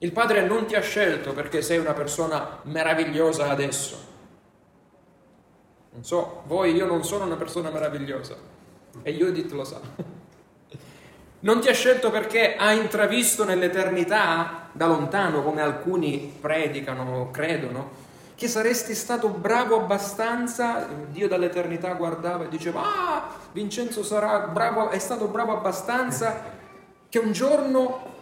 Il 0.05 0.11
Padre 0.11 0.45
non 0.45 0.67
ti 0.67 0.75
ha 0.75 0.81
scelto 0.81 1.33
perché 1.33 1.63
sei 1.63 1.79
una 1.79 1.93
persona 1.93 2.59
meravigliosa 2.65 3.49
adesso. 3.49 3.97
Non 5.93 6.03
so, 6.03 6.43
voi, 6.45 6.75
io 6.75 6.85
non 6.85 7.03
sono 7.03 7.25
una 7.25 7.37
persona 7.37 7.71
meravigliosa 7.71 8.35
e 9.01 9.13
Judith 9.15 9.51
lo 9.51 9.63
sa. 9.63 9.81
Non 11.37 11.59
ti 11.59 11.67
ha 11.67 11.73
scelto 11.73 12.09
perché 12.09 12.55
ha 12.55 12.71
intravisto 12.71 13.43
nell'eternità, 13.43 14.69
da 14.71 14.87
lontano, 14.87 15.43
come 15.43 15.61
alcuni 15.61 16.35
predicano 16.41 17.19
o 17.19 17.29
credono, 17.29 17.91
che 18.33 18.47
saresti 18.47 18.95
stato 18.95 19.27
bravo 19.29 19.75
abbastanza, 19.75 20.87
Dio 21.11 21.27
dall'eternità 21.27 21.93
guardava 21.93 22.45
e 22.45 22.47
diceva, 22.47 22.81
ah, 22.81 23.35
Vincenzo 23.51 24.01
bravo, 24.51 24.89
è 24.89 24.97
stato 24.97 25.27
bravo 25.27 25.55
abbastanza 25.55 26.41
che 27.09 27.19
un 27.19 27.31
giorno 27.31 28.14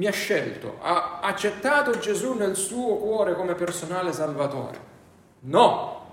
mi 0.00 0.06
ha 0.06 0.12
scelto, 0.12 0.78
ha 0.80 1.20
accettato 1.20 1.98
Gesù 1.98 2.32
nel 2.32 2.56
suo 2.56 2.96
cuore 2.96 3.34
come 3.34 3.54
personale 3.54 4.14
salvatore. 4.14 4.80
No, 5.40 6.06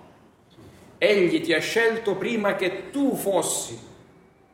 egli 0.98 1.40
ti 1.40 1.54
ha 1.54 1.62
scelto 1.62 2.16
prima 2.16 2.56
che 2.56 2.90
tu 2.90 3.16
fossi 3.16 3.80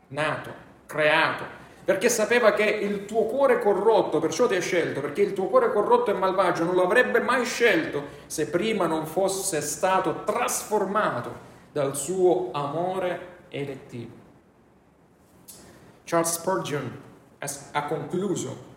nato, 0.10 0.54
creato, 0.86 1.46
perché 1.84 2.10
sapeva 2.10 2.54
che 2.54 2.64
il 2.64 3.06
tuo 3.06 3.24
cuore 3.24 3.58
corrotto, 3.58 4.20
perciò 4.20 4.46
ti 4.46 4.54
ha 4.54 4.62
scelto, 4.62 5.02
perché 5.02 5.24
il 5.24 5.34
tuo 5.34 5.48
cuore 5.48 5.72
corrotto 5.72 6.12
e 6.12 6.14
malvagio 6.14 6.64
non 6.64 6.76
lo 6.76 6.84
avrebbe 6.84 7.20
mai 7.20 7.44
scelto 7.44 8.04
se 8.28 8.50
prima 8.50 8.86
non 8.86 9.08
fosse 9.08 9.62
stato 9.62 10.24
trasformato 10.26 11.32
dal 11.72 11.96
suo 11.96 12.52
amore 12.52 13.46
elettivo. 13.50 14.14
Charles 16.04 16.34
Spurgeon 16.34 17.02
ha 17.72 17.86
concluso 17.86 18.73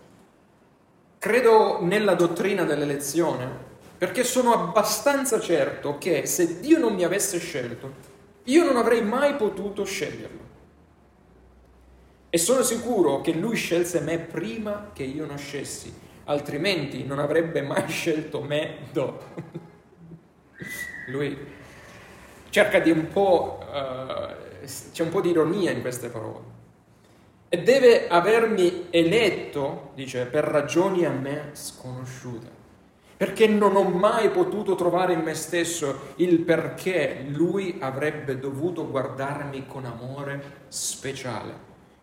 Credo 1.18 1.82
nella 1.82 2.14
dottrina 2.14 2.64
dell'elezione 2.64 3.64
perché 3.98 4.24
sono 4.24 4.52
abbastanza 4.52 5.40
certo 5.40 5.96
che 5.98 6.26
se 6.26 6.60
Dio 6.60 6.78
non 6.78 6.94
mi 6.94 7.04
avesse 7.04 7.38
scelto, 7.38 8.14
io 8.44 8.64
non 8.64 8.76
avrei 8.76 9.02
mai 9.02 9.34
potuto 9.36 9.84
sceglierlo. 9.84 10.44
E 12.28 12.38
sono 12.38 12.62
sicuro 12.62 13.22
che 13.22 13.32
Lui 13.32 13.56
scelse 13.56 14.00
me 14.00 14.18
prima 14.18 14.90
che 14.92 15.04
io 15.04 15.24
nascessi, 15.24 15.92
altrimenti 16.24 17.04
non 17.04 17.18
avrebbe 17.18 17.62
mai 17.62 17.88
scelto 17.88 18.42
me 18.42 18.76
dopo. 18.92 19.24
Lui 21.08 21.36
cerca 22.50 22.78
di 22.78 22.90
un 22.90 23.08
po', 23.08 23.60
uh, 23.62 24.66
c'è 24.92 25.02
un 25.02 25.08
po' 25.08 25.20
di 25.22 25.30
ironia 25.30 25.70
in 25.70 25.80
queste 25.80 26.08
parole. 26.08 26.55
E 27.56 27.62
deve 27.62 28.06
avermi 28.06 28.88
eletto, 28.90 29.92
dice, 29.94 30.26
per 30.26 30.44
ragioni 30.44 31.06
a 31.06 31.10
me 31.10 31.52
sconosciute. 31.52 32.46
Perché 33.16 33.46
non 33.46 33.76
ho 33.76 33.84
mai 33.84 34.28
potuto 34.28 34.74
trovare 34.74 35.14
in 35.14 35.20
me 35.20 35.32
stesso 35.32 36.12
il 36.16 36.40
perché 36.40 37.24
lui 37.28 37.78
avrebbe 37.80 38.38
dovuto 38.38 38.86
guardarmi 38.90 39.66
con 39.66 39.86
amore 39.86 40.64
speciale. 40.68 41.54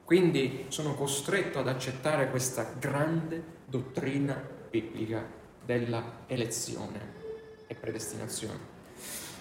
Quindi 0.03 0.65
sono 0.69 0.95
costretto 0.95 1.59
ad 1.59 1.67
accettare 1.67 2.31
questa 2.31 2.73
grande 2.79 3.43
dottrina 3.67 4.41
biblica 4.71 5.23
della 5.63 6.21
elezione 6.25 6.99
e 7.67 7.75
predestinazione. 7.75 8.71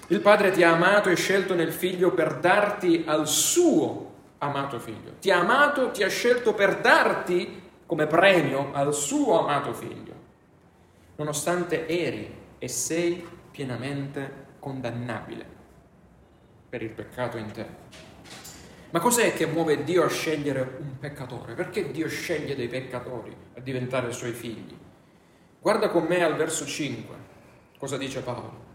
Il 0.08 0.20
Padre 0.20 0.50
ti 0.50 0.62
ha 0.62 0.74
amato 0.74 1.08
e 1.08 1.16
scelto 1.16 1.54
nel 1.54 1.72
Figlio 1.72 2.12
per 2.12 2.34
darti 2.34 3.04
al 3.06 3.26
suo 3.26 4.11
amato 4.42 4.78
figlio. 4.78 5.14
Ti 5.20 5.30
ha 5.30 5.40
amato, 5.40 5.90
ti 5.90 6.02
ha 6.02 6.08
scelto 6.08 6.54
per 6.54 6.80
darti 6.80 7.60
come 7.86 8.06
premio 8.06 8.72
al 8.72 8.94
suo 8.94 9.40
amato 9.40 9.72
figlio, 9.72 10.14
nonostante 11.16 11.86
eri 11.86 12.40
e 12.58 12.68
sei 12.68 13.26
pienamente 13.50 14.50
condannabile 14.58 15.46
per 16.68 16.82
il 16.82 16.90
peccato 16.90 17.36
in 17.36 17.50
te. 17.50 17.66
Ma 18.90 19.00
cos'è 19.00 19.32
che 19.32 19.46
muove 19.46 19.84
Dio 19.84 20.04
a 20.04 20.08
scegliere 20.08 20.76
un 20.78 20.98
peccatore? 20.98 21.54
Perché 21.54 21.90
Dio 21.90 22.08
sceglie 22.08 22.54
dei 22.54 22.68
peccatori 22.68 23.34
a 23.56 23.60
diventare 23.60 24.12
suoi 24.12 24.32
figli? 24.32 24.76
Guarda 25.60 25.88
con 25.88 26.04
me 26.04 26.22
al 26.22 26.36
verso 26.36 26.66
5, 26.66 27.14
cosa 27.78 27.96
dice 27.96 28.20
Paolo 28.20 28.70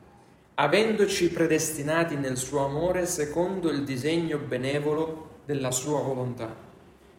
avendoci 0.59 1.29
predestinati 1.29 2.15
nel 2.15 2.35
suo 2.35 2.65
amore 2.65 3.05
secondo 3.05 3.69
il 3.69 3.83
disegno 3.83 4.39
benevolo 4.39 5.36
della 5.47 5.71
sua 5.71 6.01
volontà. 6.01 6.53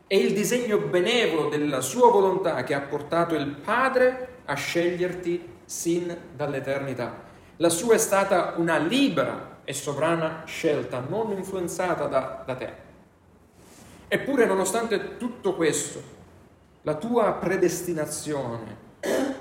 È 0.06 0.14
il 0.14 0.34
disegno 0.34 0.76
benevolo 0.76 1.48
della 1.48 1.80
sua 1.80 2.10
volontà 2.10 2.62
che 2.62 2.74
ha 2.74 2.80
portato 2.80 3.34
il 3.34 3.46
Padre 3.46 4.40
a 4.44 4.52
sceglierti 4.52 5.48
sin 5.64 6.14
dall'eternità. 6.36 7.24
La 7.56 7.70
sua 7.70 7.94
è 7.94 7.98
stata 7.98 8.52
una 8.58 8.76
libera 8.76 9.60
e 9.64 9.72
sovrana 9.72 10.42
scelta, 10.44 11.02
non 11.08 11.32
influenzata 11.32 12.04
da, 12.04 12.42
da 12.44 12.54
te. 12.54 12.72
Eppure, 14.08 14.44
nonostante 14.44 15.16
tutto 15.16 15.54
questo, 15.54 16.02
la 16.82 16.96
tua 16.96 17.32
predestinazione 17.32 18.76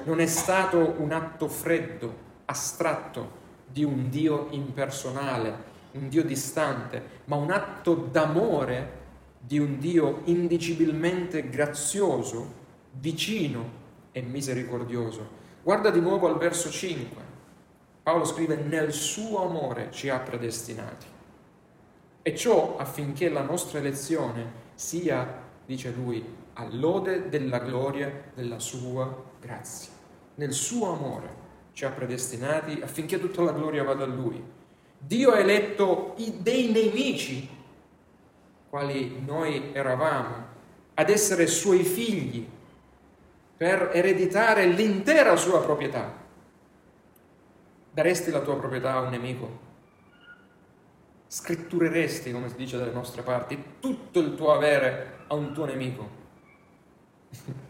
non 0.04 0.21
è 0.21 0.28
stato 0.28 0.95
un 1.00 1.12
atto 1.12 1.50
freddo, 1.50 2.26
astratto, 2.45 3.45
di 3.65 3.84
un 3.84 4.10
Dio 4.10 4.47
impersonale, 4.52 5.76
un 5.98 6.10
Dio 6.10 6.24
distante, 6.24 7.22
ma 7.26 7.36
un 7.36 7.52
atto 7.52 7.96
d'amore 7.96 9.06
di 9.40 9.60
un 9.60 9.80
Dio 9.80 10.22
indicibilmente 10.26 11.50
grazioso, 11.50 12.66
vicino 12.92 13.86
e 14.12 14.22
misericordioso. 14.22 15.46
Guarda 15.64 15.90
di 15.90 16.00
nuovo 16.00 16.28
al 16.28 16.38
verso 16.38 16.70
5. 16.70 17.36
Paolo 18.04 18.26
scrive, 18.26 18.56
nel 18.56 18.94
suo 18.94 19.46
amore 19.46 19.90
ci 19.92 20.10
ha 20.10 20.20
predestinati. 20.20 21.06
E 22.22 22.36
ciò 22.36 22.78
affinché 22.78 23.30
la 23.30 23.42
nostra 23.42 23.80
elezione 23.80 24.66
sia, 24.76 25.44
dice 25.66 25.92
lui, 25.92 26.24
all'ode 26.54 27.30
della 27.30 27.60
gloria 27.60 28.32
della 28.34 28.60
sua 28.60 29.26
grazia. 29.40 29.92
Nel 30.36 30.54
suo 30.54 30.94
amore 30.94 31.46
ci 31.74 31.86
ha 31.86 31.90
predestinati 31.90 32.80
affinché 32.82 33.20
tutta 33.20 33.42
la 33.44 33.52
gloria 33.52 33.84
vada 33.84 34.04
a 34.04 34.08
lui. 34.08 34.44
Dio 35.08 35.32
ha 35.32 35.39
eletto 35.39 36.15
dei 36.39 36.70
nemici, 36.70 37.48
quali 38.70 39.24
noi 39.26 39.72
eravamo, 39.74 40.46
ad 40.96 41.10
essere 41.10 41.48
suoi 41.48 41.84
figli, 41.84 42.46
per 43.56 43.91
ereditare 43.93 44.65
l'intera 44.65 45.38
sua 45.38 45.62
proprietà. 45.62 46.13
Daresti 47.89 48.32
la 48.32 48.41
tua 48.41 48.58
proprietà 48.58 48.96
a 48.96 49.00
un 49.00 49.10
nemico? 49.10 49.60
Scrittureresti, 51.26 52.34
come 52.34 52.50
si 52.50 52.56
dice 52.58 52.78
dalle 52.78 52.91
nostre 52.91 53.22
parti, 53.22 53.63
tutto 53.80 54.20
il 54.20 54.36
tuo 54.36 54.52
avere 54.52 55.20
a 55.28 55.36
un 55.36 55.54
tuo 55.54 55.63
nemico? 55.63 56.10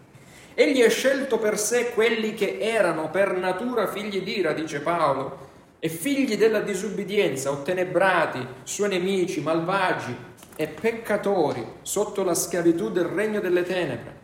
Egli 0.56 0.82
ha 0.82 0.89
scelto 0.89 1.38
per 1.38 1.60
sé 1.60 1.91
quelli 1.91 2.34
che 2.34 2.58
erano 2.60 3.12
per 3.12 3.38
natura 3.38 3.86
figli 3.86 4.23
d'ira, 4.23 4.54
dice 4.54 4.80
Paolo, 4.80 5.47
e 5.80 5.90
figli 5.90 6.38
della 6.38 6.62
disubbidienza, 6.62 7.52
ottenebrati, 7.52 8.46
suoi 8.63 8.90
nemici, 8.90 9.42
malvagi 9.42 10.16
e 10.56 10.68
peccatori 10.68 11.66
sotto 11.84 12.24
la 12.24 12.34
schiavitù 12.34 12.90
del 12.90 13.06
regno 13.06 13.40
delle 13.40 13.63
tenebre. 13.63 14.16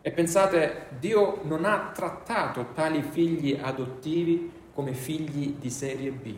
E 0.00 0.10
pensate, 0.10 0.86
Dio 0.98 1.40
non 1.42 1.64
ha 1.64 1.92
trattato 1.94 2.68
tali 2.74 3.02
figli 3.02 3.58
adottivi 3.60 4.50
come 4.72 4.92
figli 4.94 5.54
di 5.58 5.70
serie 5.70 6.10
B. 6.10 6.34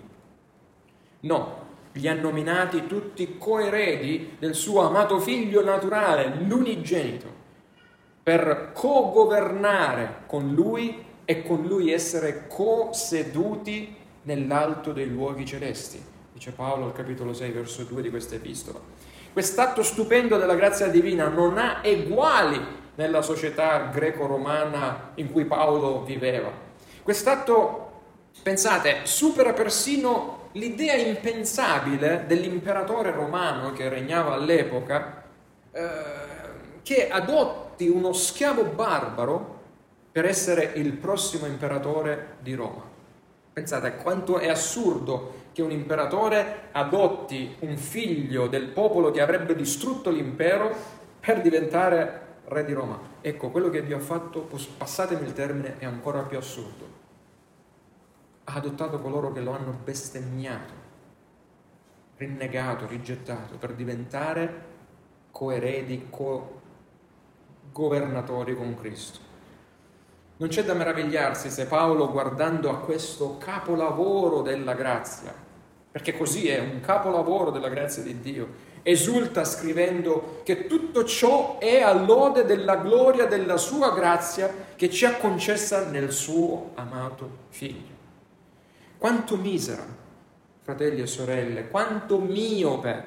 No, 1.20 1.68
li 1.92 2.06
ha 2.08 2.14
nominati 2.14 2.86
tutti 2.86 3.36
coeredi 3.38 4.36
del 4.38 4.54
suo 4.54 4.82
amato 4.82 5.18
figlio 5.18 5.62
naturale, 5.64 6.36
l'unigenito, 6.46 7.26
per 8.22 8.70
co-governare 8.72 10.22
con 10.26 10.52
lui 10.52 11.04
e 11.24 11.42
con 11.42 11.62
lui 11.62 11.92
essere 11.92 12.46
co-seduti 12.48 13.96
nell'alto 14.22 14.92
dei 14.92 15.08
luoghi 15.08 15.44
celesti, 15.44 16.02
dice 16.32 16.52
Paolo 16.52 16.86
al 16.86 16.92
capitolo 16.92 17.32
6, 17.32 17.50
verso 17.50 17.82
2 17.84 18.02
di 18.02 18.10
questa 18.10 18.34
epistola. 18.34 18.78
Quest'atto 19.32 19.82
stupendo 19.82 20.36
della 20.38 20.56
grazia 20.56 20.88
divina 20.88 21.28
non 21.28 21.56
ha 21.56 21.78
eguali 21.82 22.60
nella 22.96 23.22
società 23.22 23.88
greco-romana 23.92 25.12
in 25.14 25.30
cui 25.30 25.44
Paolo 25.44 26.02
viveva. 26.02 26.50
Quest'atto, 27.02 27.92
pensate, 28.42 29.00
supera 29.04 29.52
persino 29.52 30.48
l'idea 30.52 30.96
impensabile 30.96 32.24
dell'imperatore 32.26 33.12
romano 33.12 33.72
che 33.72 33.88
regnava 33.88 34.34
all'epoca, 34.34 35.22
eh, 35.70 35.82
che 36.82 37.08
adotti 37.08 37.88
uno 37.88 38.12
schiavo 38.12 38.64
barbaro 38.64 39.58
per 40.10 40.24
essere 40.24 40.72
il 40.74 40.92
prossimo 40.94 41.46
imperatore 41.46 42.36
di 42.40 42.54
Roma. 42.54 42.89
Pensate 43.60 43.88
a 43.88 43.92
quanto 43.92 44.38
è 44.38 44.48
assurdo 44.48 45.34
che 45.52 45.60
un 45.60 45.70
imperatore 45.70 46.68
adotti 46.72 47.56
un 47.58 47.76
figlio 47.76 48.46
del 48.46 48.68
popolo 48.68 49.10
che 49.10 49.20
avrebbe 49.20 49.54
distrutto 49.54 50.08
l'impero 50.08 50.74
per 51.20 51.42
diventare 51.42 52.38
re 52.44 52.64
di 52.64 52.72
Roma. 52.72 52.98
Ecco, 53.20 53.50
quello 53.50 53.68
che 53.68 53.84
Dio 53.84 53.98
ha 53.98 54.00
fatto, 54.00 54.48
passatemi 54.78 55.26
il 55.26 55.34
termine, 55.34 55.76
è 55.76 55.84
ancora 55.84 56.22
più 56.22 56.38
assurdo. 56.38 56.86
Ha 58.44 58.54
adottato 58.54 58.98
coloro 58.98 59.30
che 59.30 59.40
lo 59.40 59.52
hanno 59.52 59.78
bestemmiato, 59.84 60.72
rinnegato, 62.16 62.86
rigettato, 62.86 63.58
per 63.58 63.74
diventare 63.74 64.64
coeredi, 65.30 66.06
co-governatori 66.08 68.56
con 68.56 68.74
Cristo. 68.74 69.28
Non 70.40 70.48
c'è 70.48 70.64
da 70.64 70.72
meravigliarsi 70.72 71.50
se 71.50 71.66
Paolo, 71.66 72.10
guardando 72.10 72.70
a 72.70 72.78
questo 72.78 73.36
capolavoro 73.36 74.40
della 74.40 74.72
grazia, 74.72 75.34
perché 75.90 76.16
così 76.16 76.48
è 76.48 76.58
un 76.60 76.80
capolavoro 76.80 77.50
della 77.50 77.68
grazia 77.68 78.02
di 78.02 78.20
Dio, 78.20 78.48
esulta 78.80 79.44
scrivendo 79.44 80.40
che 80.42 80.66
tutto 80.66 81.04
ciò 81.04 81.58
è 81.58 81.82
a 81.82 81.92
lode 81.92 82.46
della 82.46 82.76
gloria 82.76 83.26
della 83.26 83.58
sua 83.58 83.92
grazia 83.92 84.50
che 84.76 84.88
ci 84.88 85.04
ha 85.04 85.16
concessa 85.16 85.90
nel 85.90 86.10
suo 86.10 86.70
amato 86.76 87.30
figlio. 87.50 87.94
Quanto 88.96 89.36
misera, 89.36 89.84
fratelli 90.62 91.02
e 91.02 91.06
sorelle, 91.06 91.68
quanto 91.68 92.18
miope 92.18 93.04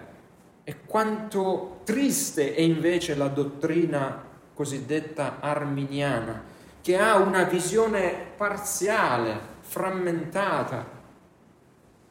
e 0.63 0.81
quanto 0.85 1.79
triste 1.83 2.53
è 2.53 2.61
invece 2.61 3.15
la 3.15 3.27
dottrina 3.27 4.23
cosiddetta 4.53 5.37
arminiana 5.39 6.51
che 6.83 6.97
ha 6.97 7.15
una 7.15 7.43
visione 7.43 8.13
parziale, 8.35 9.39
frammentata, 9.61 10.85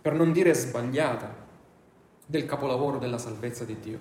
per 0.00 0.14
non 0.14 0.32
dire 0.32 0.54
sbagliata, 0.54 1.30
del 2.24 2.46
capolavoro 2.46 2.96
della 2.96 3.18
salvezza 3.18 3.66
di 3.66 3.78
Dio. 3.78 3.98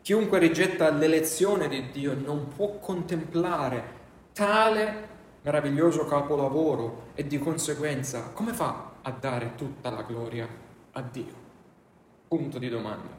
Chiunque 0.00 0.38
rigetta 0.38 0.88
l'elezione 0.88 1.68
di 1.68 1.90
Dio 1.90 2.14
non 2.14 2.48
può 2.48 2.78
contemplare 2.78 3.96
tale 4.32 5.08
meraviglioso 5.42 6.06
capolavoro 6.06 7.08
e 7.14 7.26
di 7.26 7.38
conseguenza 7.38 8.30
come 8.32 8.54
fa 8.54 8.92
a 9.02 9.10
dare 9.10 9.52
tutta 9.54 9.90
la 9.90 10.00
gloria 10.00 10.48
a 10.92 11.02
Dio? 11.02 11.34
Punto 12.26 12.58
di 12.58 12.70
domanda. 12.70 13.17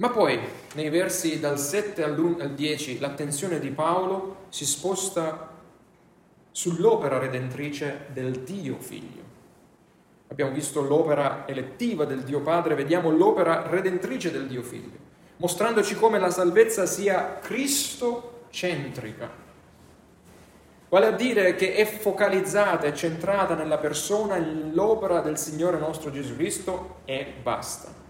Ma 0.00 0.08
poi, 0.08 0.40
nei 0.76 0.88
versi 0.88 1.40
dal 1.40 1.58
7 1.58 2.02
al 2.02 2.52
10, 2.54 3.00
l'attenzione 3.00 3.58
di 3.58 3.68
Paolo 3.68 4.46
si 4.48 4.64
sposta 4.64 5.50
sull'opera 6.50 7.18
redentrice 7.18 8.06
del 8.08 8.40
Dio 8.40 8.78
Figlio. 8.78 9.22
Abbiamo 10.28 10.52
visto 10.52 10.80
l'opera 10.80 11.46
elettiva 11.46 12.06
del 12.06 12.22
Dio 12.22 12.40
Padre, 12.40 12.74
vediamo 12.76 13.10
l'opera 13.10 13.68
redentrice 13.68 14.30
del 14.30 14.46
Dio 14.46 14.62
Figlio, 14.62 14.96
mostrandoci 15.36 15.94
come 15.96 16.18
la 16.18 16.30
salvezza 16.30 16.86
sia 16.86 17.38
cristocentrica, 17.38 19.30
vale 20.88 21.06
a 21.06 21.12
dire 21.12 21.54
che 21.56 21.74
è 21.74 21.84
focalizzata 21.84 22.86
e 22.86 22.94
centrata 22.94 23.54
nella 23.54 23.76
persona 23.76 24.36
e 24.36 24.40
nell'opera 24.40 25.20
del 25.20 25.36
Signore 25.36 25.78
nostro 25.78 26.10
Gesù 26.10 26.36
Cristo 26.36 27.00
e 27.04 27.34
basta. 27.42 28.08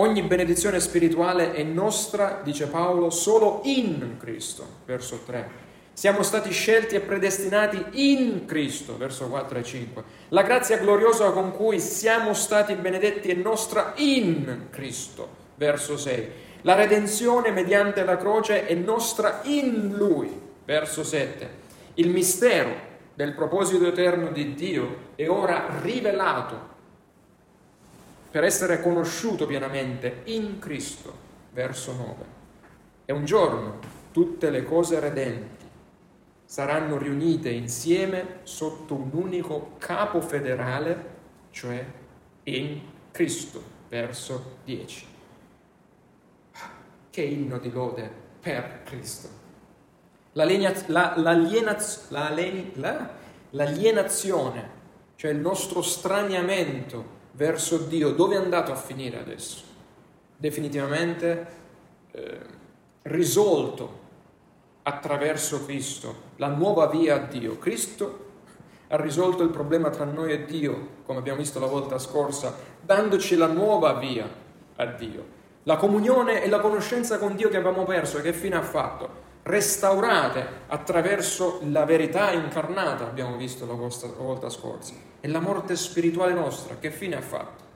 Ogni 0.00 0.22
benedizione 0.22 0.80
spirituale 0.80 1.52
è 1.52 1.62
nostra, 1.62 2.40
dice 2.42 2.68
Paolo, 2.68 3.10
solo 3.10 3.60
in 3.64 4.16
Cristo, 4.18 4.66
verso 4.86 5.24
3. 5.26 5.68
Siamo 5.92 6.22
stati 6.22 6.50
scelti 6.52 6.94
e 6.94 7.00
predestinati 7.00 7.84
in 8.10 8.46
Cristo, 8.46 8.96
verso 8.96 9.28
4 9.28 9.58
e 9.58 9.62
5. 9.62 10.02
La 10.28 10.40
grazia 10.40 10.78
gloriosa 10.78 11.32
con 11.32 11.52
cui 11.52 11.78
siamo 11.80 12.32
stati 12.32 12.76
benedetti 12.76 13.28
è 13.28 13.34
nostra 13.34 13.92
in 13.96 14.68
Cristo, 14.70 15.28
verso 15.56 15.98
6. 15.98 16.28
La 16.62 16.76
redenzione 16.76 17.50
mediante 17.50 18.02
la 18.02 18.16
croce 18.16 18.64
è 18.66 18.72
nostra 18.72 19.42
in 19.44 19.96
Lui, 19.98 20.32
verso 20.64 21.04
7. 21.04 21.48
Il 21.96 22.08
mistero 22.08 22.74
del 23.12 23.34
proposito 23.34 23.86
eterno 23.86 24.30
di 24.30 24.54
Dio 24.54 25.08
è 25.14 25.28
ora 25.28 25.78
rivelato 25.82 26.69
per 28.30 28.44
essere 28.44 28.80
conosciuto 28.80 29.46
pienamente 29.46 30.22
in 30.24 30.58
Cristo, 30.60 31.12
verso 31.52 31.92
9. 31.92 32.14
E 33.04 33.12
un 33.12 33.24
giorno 33.24 33.78
tutte 34.12 34.50
le 34.50 34.64
cose 34.64 35.00
redenti 35.00 35.64
saranno 36.44 36.96
riunite 36.96 37.50
insieme 37.50 38.38
sotto 38.44 38.94
un 38.94 39.10
unico 39.12 39.74
capo 39.78 40.20
federale, 40.20 41.18
cioè 41.50 41.84
in 42.44 42.80
Cristo, 43.10 43.62
verso 43.88 44.58
10. 44.64 45.06
Che 47.10 47.22
inno 47.22 47.58
di 47.58 47.70
lode 47.70 48.10
per 48.40 48.82
Cristo. 48.84 49.28
l'alienazione, 53.50 54.70
cioè 55.16 55.32
il 55.32 55.38
nostro 55.38 55.82
straniamento 55.82 57.18
verso 57.32 57.78
Dio, 57.78 58.12
dove 58.12 58.34
è 58.34 58.38
andato 58.38 58.72
a 58.72 58.76
finire 58.76 59.18
adesso? 59.18 59.62
Definitivamente 60.36 61.46
eh, 62.12 62.38
risolto 63.02 63.98
attraverso 64.82 65.64
Cristo, 65.64 66.14
la 66.36 66.48
nuova 66.48 66.86
via 66.86 67.16
a 67.16 67.18
Dio. 67.18 67.58
Cristo 67.58 68.28
ha 68.88 68.96
risolto 68.96 69.42
il 69.42 69.50
problema 69.50 69.90
tra 69.90 70.04
noi 70.04 70.32
e 70.32 70.44
Dio, 70.44 70.88
come 71.04 71.18
abbiamo 71.18 71.38
visto 71.38 71.60
la 71.60 71.66
volta 71.66 71.98
scorsa, 71.98 72.54
dandoci 72.80 73.36
la 73.36 73.46
nuova 73.46 73.94
via 73.94 74.28
a 74.76 74.86
Dio. 74.86 75.38
La 75.64 75.76
comunione 75.76 76.42
e 76.42 76.48
la 76.48 76.58
conoscenza 76.58 77.18
con 77.18 77.36
Dio 77.36 77.48
che 77.48 77.56
avevamo 77.56 77.84
perso, 77.84 78.20
che 78.20 78.32
fine 78.32 78.56
ha 78.56 78.62
fatto? 78.62 79.28
Restaurate 79.42 80.46
attraverso 80.66 81.60
la 81.70 81.84
verità 81.84 82.32
incarnata, 82.32 83.06
abbiamo 83.06 83.36
visto 83.36 83.66
la 83.66 83.72
volta 83.74 84.50
scorsa. 84.50 84.94
E 85.20 85.28
la 85.28 85.40
morte 85.40 85.76
spirituale 85.76 86.34
nostra, 86.34 86.76
che 86.78 86.90
fine 86.90 87.16
ha 87.16 87.22
fatto? 87.22 87.68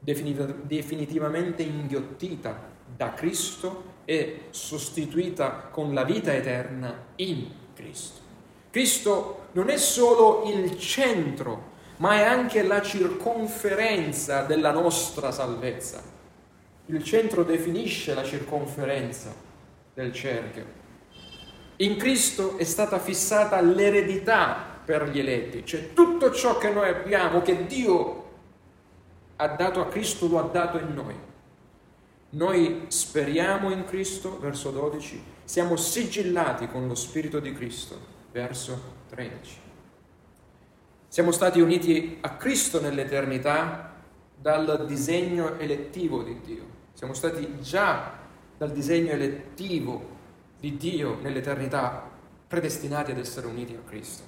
definitivamente 0.00 1.62
inghiottita 1.62 2.76
da 2.96 3.12
Cristo 3.14 3.96
e 4.04 4.46
sostituita 4.50 5.68
con 5.70 5.92
la 5.92 6.04
vita 6.04 6.32
eterna 6.32 7.06
in 7.16 7.46
Cristo. 7.74 8.20
Cristo 8.70 9.48
non 9.52 9.68
è 9.70 9.76
solo 9.76 10.44
il 10.46 10.78
centro, 10.78 11.76
ma 11.96 12.14
è 12.14 12.22
anche 12.22 12.62
la 12.62 12.80
circonferenza 12.80 14.42
della 14.42 14.70
nostra 14.70 15.30
salvezza. 15.32 16.02
Il 16.86 17.02
centro 17.04 17.42
definisce 17.42 18.14
la 18.14 18.24
circonferenza 18.24 19.46
del 19.98 20.12
cerchio. 20.12 20.64
In 21.78 21.96
Cristo 21.96 22.56
è 22.56 22.62
stata 22.62 23.00
fissata 23.00 23.60
l'eredità 23.60 24.76
per 24.84 25.10
gli 25.10 25.18
eletti, 25.18 25.66
cioè 25.66 25.92
tutto 25.92 26.30
ciò 26.30 26.56
che 26.56 26.70
noi 26.70 26.88
abbiamo, 26.88 27.42
che 27.42 27.66
Dio 27.66 28.26
ha 29.36 29.48
dato 29.48 29.80
a 29.80 29.86
Cristo, 29.86 30.28
lo 30.28 30.38
ha 30.38 30.48
dato 30.48 30.78
in 30.78 30.94
noi. 30.94 31.14
Noi 32.30 32.84
speriamo 32.88 33.72
in 33.72 33.84
Cristo, 33.86 34.38
verso 34.38 34.70
12, 34.70 35.20
siamo 35.44 35.74
sigillati 35.74 36.68
con 36.68 36.86
lo 36.86 36.94
Spirito 36.94 37.40
di 37.40 37.52
Cristo, 37.52 37.98
verso 38.30 38.80
13. 39.08 39.60
Siamo 41.08 41.32
stati 41.32 41.60
uniti 41.60 42.18
a 42.20 42.36
Cristo 42.36 42.80
nell'eternità 42.80 43.94
dal 44.36 44.84
disegno 44.86 45.58
elettivo 45.58 46.22
di 46.22 46.40
Dio. 46.40 46.64
Siamo 46.92 47.14
stati 47.14 47.60
già 47.60 48.26
dal 48.58 48.72
disegno 48.72 49.12
elettivo 49.12 50.16
di 50.58 50.76
Dio 50.76 51.18
nell'eternità 51.22 52.10
predestinati 52.46 53.12
ad 53.12 53.18
essere 53.18 53.46
uniti 53.46 53.74
a 53.74 53.88
Cristo. 53.88 54.24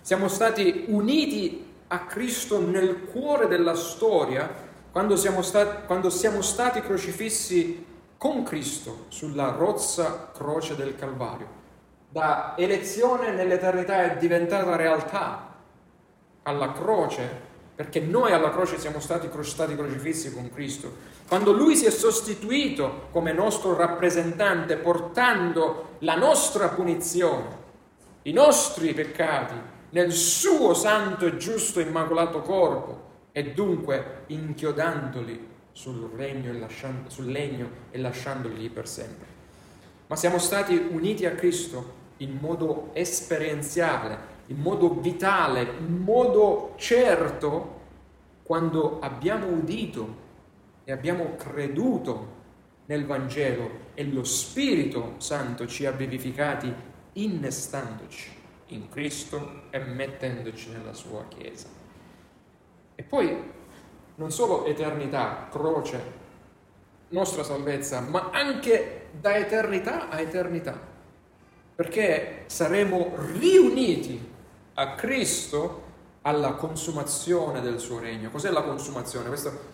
Siamo 0.00 0.28
stati 0.28 0.86
uniti 0.88 1.72
a 1.88 2.06
Cristo 2.06 2.60
nel 2.60 3.04
cuore 3.04 3.46
della 3.46 3.74
storia 3.74 4.72
quando 4.90 5.16
siamo, 5.16 5.42
stati, 5.42 5.86
quando 5.86 6.08
siamo 6.08 6.40
stati 6.40 6.80
crocifissi 6.80 7.84
con 8.16 8.42
Cristo 8.42 9.04
sulla 9.08 9.50
rozza 9.50 10.30
croce 10.32 10.76
del 10.76 10.96
Calvario. 10.96 11.62
Da 12.08 12.54
elezione 12.56 13.32
nell'eternità 13.32 14.04
è 14.04 14.16
diventata 14.16 14.76
realtà 14.76 15.52
alla 16.44 16.72
croce, 16.72 17.52
perché 17.74 18.00
noi 18.00 18.32
alla 18.32 18.50
croce 18.50 18.78
siamo 18.78 19.00
stati, 19.00 19.28
stati 19.42 19.74
crocifissi 19.74 20.32
con 20.32 20.50
Cristo. 20.52 20.92
Quando 21.26 21.52
Lui 21.52 21.74
si 21.76 21.86
è 21.86 21.90
sostituito 21.90 23.08
come 23.10 23.32
nostro 23.32 23.74
rappresentante, 23.74 24.76
portando 24.76 25.96
la 26.00 26.14
nostra 26.14 26.68
punizione, 26.68 27.62
i 28.22 28.32
nostri 28.32 28.94
peccati, 28.94 29.54
nel 29.90 30.12
suo 30.12 30.74
santo 30.74 31.26
e 31.26 31.36
giusto 31.36 31.80
immacolato 31.80 32.42
corpo, 32.42 33.12
e 33.32 33.52
dunque 33.52 34.22
inchiodandoli 34.26 35.48
sul, 35.72 36.08
lasciando, 36.58 37.10
sul 37.10 37.26
legno 37.26 37.68
e 37.90 37.98
lasciandoli 37.98 38.56
lì 38.56 38.68
per 38.68 38.86
sempre. 38.86 39.26
Ma 40.06 40.14
siamo 40.14 40.38
stati 40.38 40.76
uniti 40.92 41.26
a 41.26 41.32
Cristo 41.32 42.02
in 42.18 42.38
modo 42.40 42.90
esperienziale, 42.92 44.32
in 44.46 44.58
modo 44.58 45.00
vitale, 45.00 45.62
in 45.78 46.02
modo 46.02 46.74
certo, 46.76 47.80
quando 48.42 48.98
abbiamo 49.00 49.46
udito 49.46 50.22
e 50.84 50.92
abbiamo 50.92 51.34
creduto 51.36 52.42
nel 52.86 53.06
Vangelo 53.06 53.92
e 53.94 54.04
lo 54.04 54.24
Spirito 54.24 55.14
Santo 55.18 55.66
ci 55.66 55.86
ha 55.86 55.92
vivificati 55.92 56.72
innestandoci 57.14 58.30
in 58.68 58.88
Cristo 58.88 59.62
e 59.70 59.78
mettendoci 59.78 60.70
nella 60.70 60.92
sua 60.92 61.24
Chiesa. 61.28 61.68
E 62.94 63.02
poi 63.02 63.52
non 64.16 64.30
solo 64.30 64.66
eternità, 64.66 65.48
croce, 65.50 66.22
nostra 67.08 67.42
salvezza, 67.42 68.00
ma 68.00 68.30
anche 68.30 69.08
da 69.18 69.36
eternità 69.36 70.08
a 70.08 70.20
eternità, 70.20 70.78
perché 71.74 72.44
saremo 72.46 73.14
riuniti 73.38 74.32
a 74.74 74.94
Cristo 74.94 75.82
alla 76.22 76.52
consumazione 76.52 77.60
del 77.60 77.78
suo 77.78 77.98
regno. 77.98 78.30
Cos'è 78.30 78.50
la 78.50 78.62
consumazione? 78.62 79.28
Questo 79.28 79.72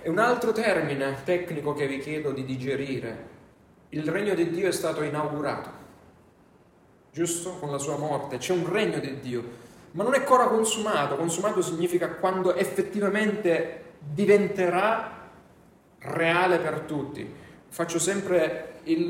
è 0.00 0.08
un 0.08 0.18
altro 0.18 0.52
termine 0.52 1.22
tecnico 1.24 1.74
che 1.74 1.86
vi 1.86 1.98
chiedo 1.98 2.32
di 2.32 2.44
digerire. 2.44 3.30
Il 3.90 4.08
regno 4.08 4.34
di 4.34 4.50
Dio 4.50 4.68
è 4.68 4.72
stato 4.72 5.02
inaugurato, 5.02 5.70
giusto? 7.10 7.56
Con 7.58 7.70
la 7.70 7.78
sua 7.78 7.96
morte. 7.96 8.38
C'è 8.38 8.52
un 8.52 8.70
regno 8.70 8.98
di 8.98 9.20
Dio 9.20 9.70
ma 9.92 10.04
non 10.04 10.14
è 10.14 10.18
ancora 10.18 10.46
consumato. 10.46 11.16
Consumato 11.16 11.62
significa 11.62 12.08
quando 12.08 12.54
effettivamente 12.54 13.96
diventerà 13.98 15.28
reale 15.98 16.58
per 16.58 16.80
tutti. 16.80 17.40
Faccio 17.68 17.98
sempre 17.98 18.80
il 18.84 19.08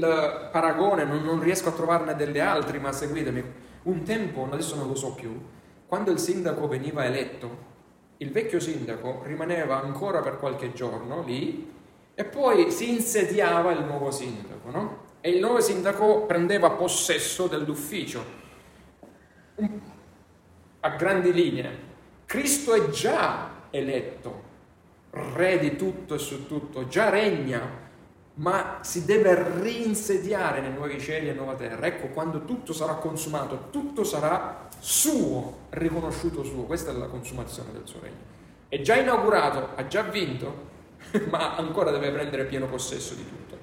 paragone, 0.52 1.04
non, 1.04 1.40
riesco 1.40 1.68
a 1.68 1.72
trovarne 1.72 2.14
delle 2.14 2.40
altre, 2.40 2.78
ma 2.78 2.92
seguitemi. 2.92 3.70
Un 3.82 4.02
tempo, 4.04 4.46
adesso 4.50 4.76
non 4.76 4.86
lo 4.86 4.94
so 4.94 5.12
più, 5.12 5.38
quando 5.86 6.10
il 6.10 6.18
sindaco 6.18 6.68
veniva 6.68 7.04
eletto, 7.04 7.70
il 8.18 8.30
vecchio 8.30 8.60
sindaco 8.60 9.22
rimaneva 9.24 9.82
ancora 9.82 10.20
per 10.20 10.38
qualche 10.38 10.72
giorno 10.72 11.22
lì 11.24 11.70
e 12.14 12.24
poi 12.24 12.70
si 12.70 12.90
insediava 12.90 13.72
il 13.72 13.84
nuovo 13.84 14.10
sindaco, 14.10 14.70
no? 14.70 15.04
E 15.20 15.30
il 15.30 15.40
nuovo 15.40 15.60
sindaco 15.60 16.22
prendeva 16.26 16.70
possesso 16.70 17.48
dell'ufficio. 17.48 18.24
A 20.80 20.90
grandi 20.90 21.32
linee. 21.32 21.90
Cristo 22.26 22.74
è 22.74 22.88
già 22.90 23.66
eletto, 23.70 24.42
re 25.10 25.58
di 25.58 25.76
tutto 25.76 26.14
e 26.14 26.18
su 26.18 26.46
tutto, 26.46 26.86
già 26.86 27.08
regna, 27.08 27.60
ma 28.34 28.78
si 28.80 29.04
deve 29.04 29.34
reinsediare 29.34 30.60
nei 30.60 30.72
nuovi 30.72 30.98
cieli 30.98 31.28
e 31.28 31.32
nuova 31.32 31.54
terra. 31.54 31.86
Ecco, 31.86 32.08
quando 32.08 32.44
tutto 32.44 32.72
sarà 32.72 32.94
consumato, 32.94 33.68
tutto 33.70 34.04
sarà 34.04 34.68
suo, 34.78 35.66
riconosciuto 35.70 36.42
suo. 36.42 36.62
Questa 36.62 36.90
è 36.90 36.94
la 36.94 37.06
consumazione 37.06 37.72
del 37.72 37.82
suo 37.84 38.00
regno. 38.00 38.30
È 38.68 38.80
già 38.80 38.96
inaugurato, 38.96 39.70
ha 39.74 39.86
già 39.86 40.02
vinto, 40.02 40.70
ma 41.28 41.56
ancora 41.56 41.90
deve 41.90 42.10
prendere 42.10 42.44
pieno 42.46 42.66
possesso 42.66 43.14
di 43.14 43.28
tutto. 43.28 43.58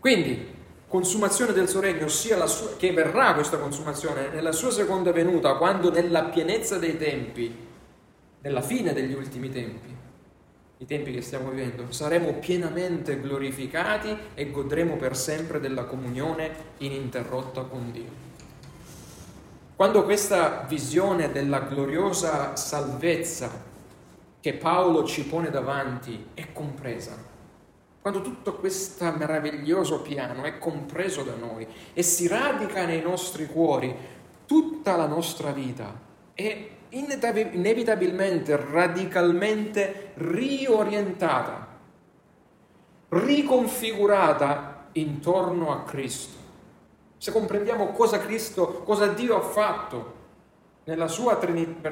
Quindi, 0.00 0.52
consumazione 0.88 1.52
del 1.52 1.68
suo 1.68 1.80
regno, 1.80 2.06
ossia 2.06 2.44
sua, 2.46 2.74
che 2.76 2.92
verrà 2.92 3.34
questa 3.34 3.58
consumazione 3.58 4.28
nella 4.30 4.50
sua 4.50 4.72
seconda 4.72 5.12
venuta, 5.12 5.54
quando 5.54 5.92
nella 5.92 6.24
pienezza 6.24 6.78
dei 6.78 6.98
tempi, 6.98 7.56
nella 8.40 8.60
fine 8.60 8.92
degli 8.92 9.14
ultimi 9.14 9.48
tempi, 9.48 9.91
i 10.82 10.84
tempi 10.84 11.12
che 11.12 11.22
stiamo 11.22 11.50
vivendo, 11.50 11.92
saremo 11.92 12.32
pienamente 12.34 13.20
glorificati 13.20 14.16
e 14.34 14.50
godremo 14.50 14.96
per 14.96 15.16
sempre 15.16 15.60
della 15.60 15.84
comunione 15.84 16.50
ininterrotta 16.78 17.62
con 17.62 17.92
Dio. 17.92 18.10
Quando 19.76 20.02
questa 20.02 20.64
visione 20.68 21.30
della 21.30 21.60
gloriosa 21.60 22.56
salvezza 22.56 23.70
che 24.40 24.54
Paolo 24.54 25.04
ci 25.04 25.24
pone 25.24 25.50
davanti 25.50 26.30
è 26.34 26.52
compresa, 26.52 27.16
quando 28.00 28.20
tutto 28.20 28.54
questo 28.54 29.04
meraviglioso 29.16 30.00
piano 30.00 30.42
è 30.42 30.58
compreso 30.58 31.22
da 31.22 31.36
noi 31.36 31.64
e 31.94 32.02
si 32.02 32.26
radica 32.26 32.84
nei 32.84 33.02
nostri 33.02 33.46
cuori, 33.46 33.94
tutta 34.46 34.96
la 34.96 35.06
nostra 35.06 35.52
vita 35.52 35.96
è 36.34 36.68
inevitabilmente, 36.92 38.56
radicalmente 38.56 40.12
riorientata, 40.14 41.68
riconfigurata 43.08 44.88
intorno 44.92 45.72
a 45.72 45.82
Cristo. 45.82 46.40
Se 47.18 47.30
comprendiamo 47.30 47.88
cosa 47.88 48.18
Cristo, 48.18 48.82
cosa 48.84 49.06
Dio 49.08 49.36
ha 49.36 49.42
fatto 49.42 50.20
nella 50.84 51.08
sua 51.08 51.36
Trinità, 51.36 51.90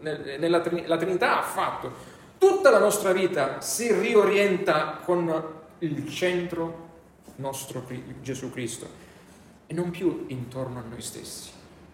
nella 0.00 0.60
Trinità 0.60 1.38
ha 1.38 1.42
fatto, 1.42 2.16
Tutta 2.38 2.70
la 2.70 2.78
nostra 2.78 3.10
vita 3.12 3.60
si 3.60 3.92
riorienta 3.92 5.00
con 5.04 5.44
il 5.80 6.08
centro 6.08 6.86
nostro 7.36 7.84
Gesù 8.22 8.52
Cristo 8.52 8.86
e 9.66 9.74
non 9.74 9.90
più 9.90 10.26
intorno 10.28 10.78
a 10.78 10.82
noi 10.88 11.02
stessi. 11.02 11.50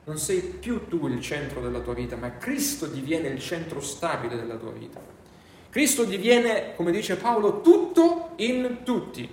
Non 0.07 0.19
sei 0.19 0.41
più 0.41 0.87
tu 0.87 1.07
il 1.07 1.21
centro 1.23 1.63
della 1.63 1.81
tua 1.81 1.95
vita, 1.95 2.15
ma 2.17 2.37
Cristo 2.37 2.87
diviene 2.87 3.29
il 3.29 3.41
centro 3.41 3.81
stabile 3.81 4.37
della 4.37 4.57
tua 4.57 4.71
vita. 4.71 5.01
Cristo 5.71 6.05
diviene, 6.05 6.75
come 6.77 6.93
dice 6.93 7.17
Paolo, 7.17 7.63
tutto 7.63 8.33
in 8.37 8.81
tutti. 8.85 9.29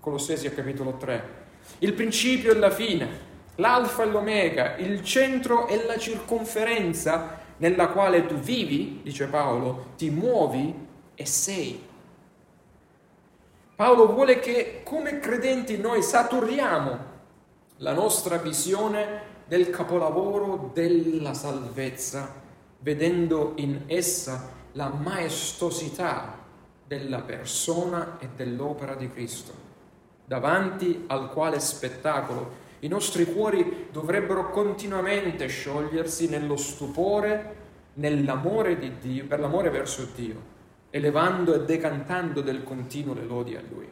Colossesi 0.00 0.48
capitolo 0.52 0.96
3. 0.96 1.42
Il 1.78 1.92
principio 1.92 2.52
e 2.52 2.56
la 2.56 2.70
fine, 2.70 3.08
l'alfa 3.56 4.02
e 4.02 4.06
l'omega, 4.06 4.76
il 4.76 5.04
centro 5.04 5.68
e 5.68 5.84
la 5.84 5.98
circonferenza 5.98 7.42
nella 7.58 7.88
quale 7.88 8.24
tu 8.26 8.36
vivi, 8.36 9.00
dice 9.02 9.26
Paolo, 9.26 9.92
ti 9.96 10.08
muovi 10.08 10.74
e 11.14 11.26
sei. 11.26 11.80
Paolo 13.76 14.06
vuole 14.06 14.40
che 14.40 14.80
come 14.84 15.18
credenti 15.20 15.76
noi 15.76 16.02
saturiamo 16.02 17.12
la 17.78 17.92
nostra 17.92 18.38
visione 18.38 19.32
del 19.54 19.70
capolavoro 19.70 20.72
della 20.74 21.32
salvezza, 21.32 22.42
vedendo 22.80 23.52
in 23.58 23.82
essa 23.86 24.50
la 24.72 24.88
maestosità 24.88 26.36
della 26.84 27.20
persona 27.20 28.18
e 28.18 28.30
dell'opera 28.34 28.96
di 28.96 29.08
Cristo, 29.08 29.52
davanti 30.24 31.04
al 31.06 31.30
quale 31.30 31.60
spettacolo 31.60 32.62
i 32.80 32.88
nostri 32.88 33.26
cuori 33.26 33.86
dovrebbero 33.92 34.50
continuamente 34.50 35.46
sciogliersi 35.46 36.28
nello 36.28 36.56
stupore, 36.56 37.54
nell'amore 37.94 38.76
di 38.76 38.98
Dio, 39.00 39.26
per 39.26 39.38
l'amore 39.38 39.70
verso 39.70 40.08
Dio, 40.16 40.52
elevando 40.90 41.54
e 41.54 41.64
decantando 41.64 42.40
del 42.40 42.64
continuo 42.64 43.14
le 43.14 43.24
lodi 43.24 43.54
a 43.54 43.62
Lui. 43.70 43.88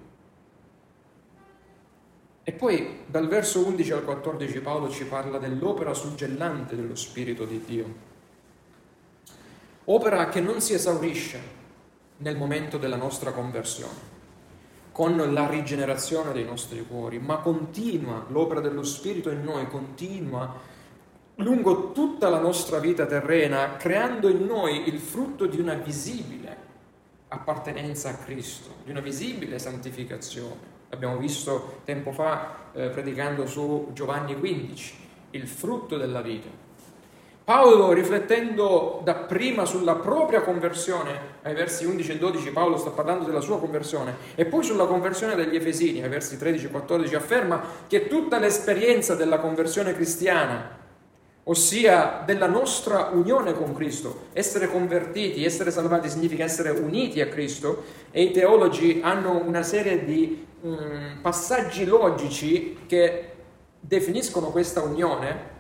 E 2.45 2.53
poi 2.53 3.05
dal 3.07 3.29
verso 3.29 3.65
11 3.65 3.93
al 3.93 4.05
14 4.05 4.61
Paolo 4.61 4.91
ci 4.91 5.05
parla 5.05 5.39
dell'opera 5.39 5.95
suggellante 5.95 6.75
dello 6.75 6.97
Spirito 6.97 7.45
di 7.45 7.63
Dio. 7.65 8.11
Opera 9.85 10.29
che 10.29 10.41
non 10.41 10.61
si 10.61 10.75
esaurisce, 10.75 11.61
nel 12.19 12.37
momento 12.37 12.79
della 12.79 12.97
nostra 12.97 13.33
conversione, 13.33 14.11
con 14.91 15.17
la 15.33 15.49
rigenerazione 15.49 16.33
dei 16.33 16.45
nostri 16.45 16.85
cuori, 16.87 17.19
ma 17.19 17.39
continua, 17.39 18.27
l'opera 18.29 18.61
dello 18.61 18.83
Spirito 18.83 19.31
in 19.31 19.43
noi 19.43 19.69
continua 19.69 20.71
lungo 21.37 21.93
tutta 21.93 22.29
la 22.29 22.39
nostra 22.39 22.79
vita 22.79 23.07
terrena, 23.07 23.77
creando 23.77 24.29
in 24.29 24.45
noi 24.45 24.89
il 24.89 24.99
frutto 24.99 25.47
di 25.47 25.61
una 25.61 25.75
visibile 25.75 26.57
appartenenza 27.29 28.11
a 28.11 28.15
Cristo, 28.15 28.75
di 28.85 28.91
una 28.91 29.01
visibile 29.01 29.59
santificazione. 29.59 30.72
Abbiamo 30.93 31.17
visto 31.17 31.81
tempo 31.85 32.13
fa 32.13 32.55
eh, 32.75 32.89
predicando 32.91 33.47
su 33.47 33.89
Giovanni 33.95 34.39
15, 34.39 34.95
il 35.31 35.49
frutto 35.49 35.97
della 35.97 36.21
vita. 36.21 36.49
Paolo, 37.45 37.93
riflettendo 37.93 39.01
dapprima 39.03 39.65
sulla 39.65 39.95
propria 39.95 40.43
conversione, 40.43 41.41
ai 41.43 41.55
versi 41.55 41.87
11 41.87 42.13
e 42.13 42.19
12, 42.19 42.51
Paolo 42.51 42.77
sta 42.77 42.91
parlando 42.91 43.25
della 43.25 43.41
sua 43.41 43.59
conversione, 43.59 44.17
e 44.35 44.45
poi 44.45 44.63
sulla 44.63 44.85
conversione 44.85 45.35
degli 45.35 45.57
Efesini, 45.57 46.03
ai 46.03 46.11
versi 46.11 46.37
13 46.37 46.67
e 46.67 46.69
14, 46.69 47.15
afferma 47.15 47.63
che 47.89 48.07
tutta 48.07 48.39
l'esperienza 48.39 49.15
della 49.15 49.39
conversione 49.39 49.95
cristiana, 49.95 50.82
ossia 51.45 52.23
della 52.25 52.47
nostra 52.47 53.11
unione 53.13 53.53
con 53.53 53.75
Cristo, 53.75 54.27
essere 54.33 54.69
convertiti, 54.69 55.45
essere 55.45 55.71
salvati 55.71 56.09
significa 56.09 56.45
essere 56.45 56.71
uniti 56.71 57.21
a 57.21 57.29
Cristo, 57.29 57.85
e 58.11 58.23
i 58.23 58.31
teologi 58.31 59.01
hanno 59.03 59.43
una 59.45 59.63
serie 59.63 60.05
di 60.05 60.47
um, 60.61 61.19
passaggi 61.21 61.85
logici 61.85 62.79
che 62.87 63.33
definiscono 63.81 64.51
questa 64.51 64.83
unione 64.83 65.51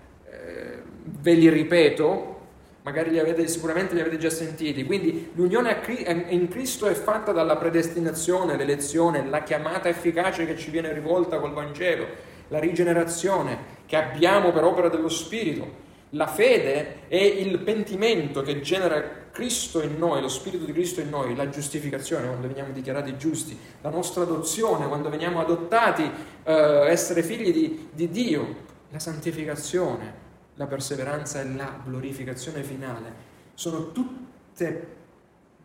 ve 1.22 1.34
li 1.34 1.48
ripeto, 1.48 2.40
magari 2.82 3.10
li 3.10 3.18
avete, 3.18 3.46
sicuramente 3.46 3.94
li 3.94 4.00
avete 4.00 4.18
già 4.18 4.30
sentiti. 4.30 4.84
Quindi 4.84 5.30
l'unione 5.34 5.80
in 6.28 6.48
Cristo 6.48 6.88
è 6.88 6.94
fatta 6.94 7.32
dalla 7.32 7.56
predestinazione, 7.56 8.56
l'elezione, 8.56 9.24
la 9.28 9.42
chiamata 9.42 9.88
efficace 9.88 10.46
che 10.46 10.56
ci 10.56 10.70
viene 10.70 10.92
rivolta 10.92 11.38
col 11.38 11.52
Vangelo, 11.52 12.30
la 12.48 12.58
rigenerazione 12.58 13.80
che 13.86 13.96
abbiamo 13.96 14.52
per 14.52 14.64
opera 14.64 14.88
dello 14.88 15.08
Spirito, 15.08 15.80
la 16.10 16.26
fede 16.26 17.08
e 17.08 17.24
il 17.24 17.58
pentimento 17.60 18.42
che 18.42 18.60
genera 18.60 19.02
Cristo 19.30 19.82
in 19.82 19.96
noi, 19.96 20.20
lo 20.20 20.28
Spirito 20.28 20.64
di 20.64 20.72
Cristo 20.72 21.00
in 21.00 21.08
noi, 21.08 21.34
la 21.34 21.48
giustificazione 21.48 22.26
quando 22.26 22.48
veniamo 22.48 22.72
dichiarati 22.72 23.16
giusti, 23.16 23.58
la 23.80 23.90
nostra 23.90 24.22
adozione 24.22 24.88
quando 24.88 25.08
veniamo 25.08 25.40
adottati, 25.40 26.10
eh, 26.44 26.52
essere 26.86 27.22
figli 27.22 27.52
di, 27.52 27.88
di 27.92 28.08
Dio, 28.10 28.70
la 28.90 28.98
santificazione, 28.98 30.20
la 30.56 30.66
perseveranza 30.66 31.40
e 31.40 31.48
la 31.54 31.80
glorificazione 31.82 32.62
finale 32.62 33.30
sono 33.54 33.92
tutte 33.92 35.00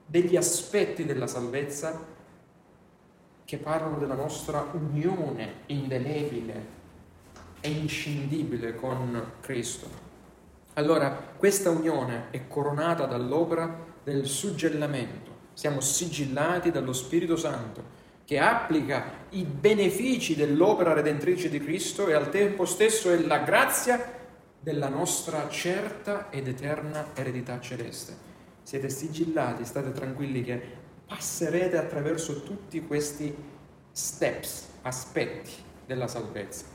degli 0.06 0.38
aspetti 0.38 1.06
della 1.06 1.28
salvezza 1.28 2.16
che 3.48 3.56
parlano 3.56 3.98
della 3.98 4.14
nostra 4.14 4.68
unione 4.74 5.60
indelebile 5.68 6.66
e 7.62 7.70
inscindibile 7.70 8.76
con 8.76 9.36
Cristo. 9.40 9.88
Allora, 10.74 11.12
questa 11.38 11.70
unione 11.70 12.26
è 12.30 12.46
coronata 12.50 13.06
dall'opera 13.06 13.86
del 14.04 14.26
suggellamento. 14.26 15.32
Siamo 15.54 15.80
sigillati 15.80 16.72
dallo 16.72 16.92
Spirito 16.92 17.38
Santo 17.38 17.96
che 18.26 18.38
applica 18.38 19.06
i 19.30 19.46
benefici 19.46 20.36
dell'opera 20.36 20.92
redentrice 20.92 21.48
di 21.48 21.62
Cristo 21.62 22.10
e 22.10 22.14
al 22.14 22.30
tempo 22.30 22.66
stesso 22.66 23.10
è 23.10 23.18
la 23.18 23.38
grazia 23.38 24.14
della 24.60 24.90
nostra 24.90 25.48
certa 25.48 26.30
ed 26.32 26.50
eterna 26.50 27.12
eredità 27.14 27.62
celeste. 27.62 28.14
Siete 28.62 28.90
sigillati, 28.90 29.64
state 29.64 29.94
tranquilli 29.94 30.44
che 30.44 30.86
passerete 31.08 31.78
attraverso 31.78 32.44
tutti 32.44 32.86
questi 32.86 33.36
steps, 33.92 34.68
aspetti 34.82 35.52
della 35.86 36.08
salvezza. 36.08 36.66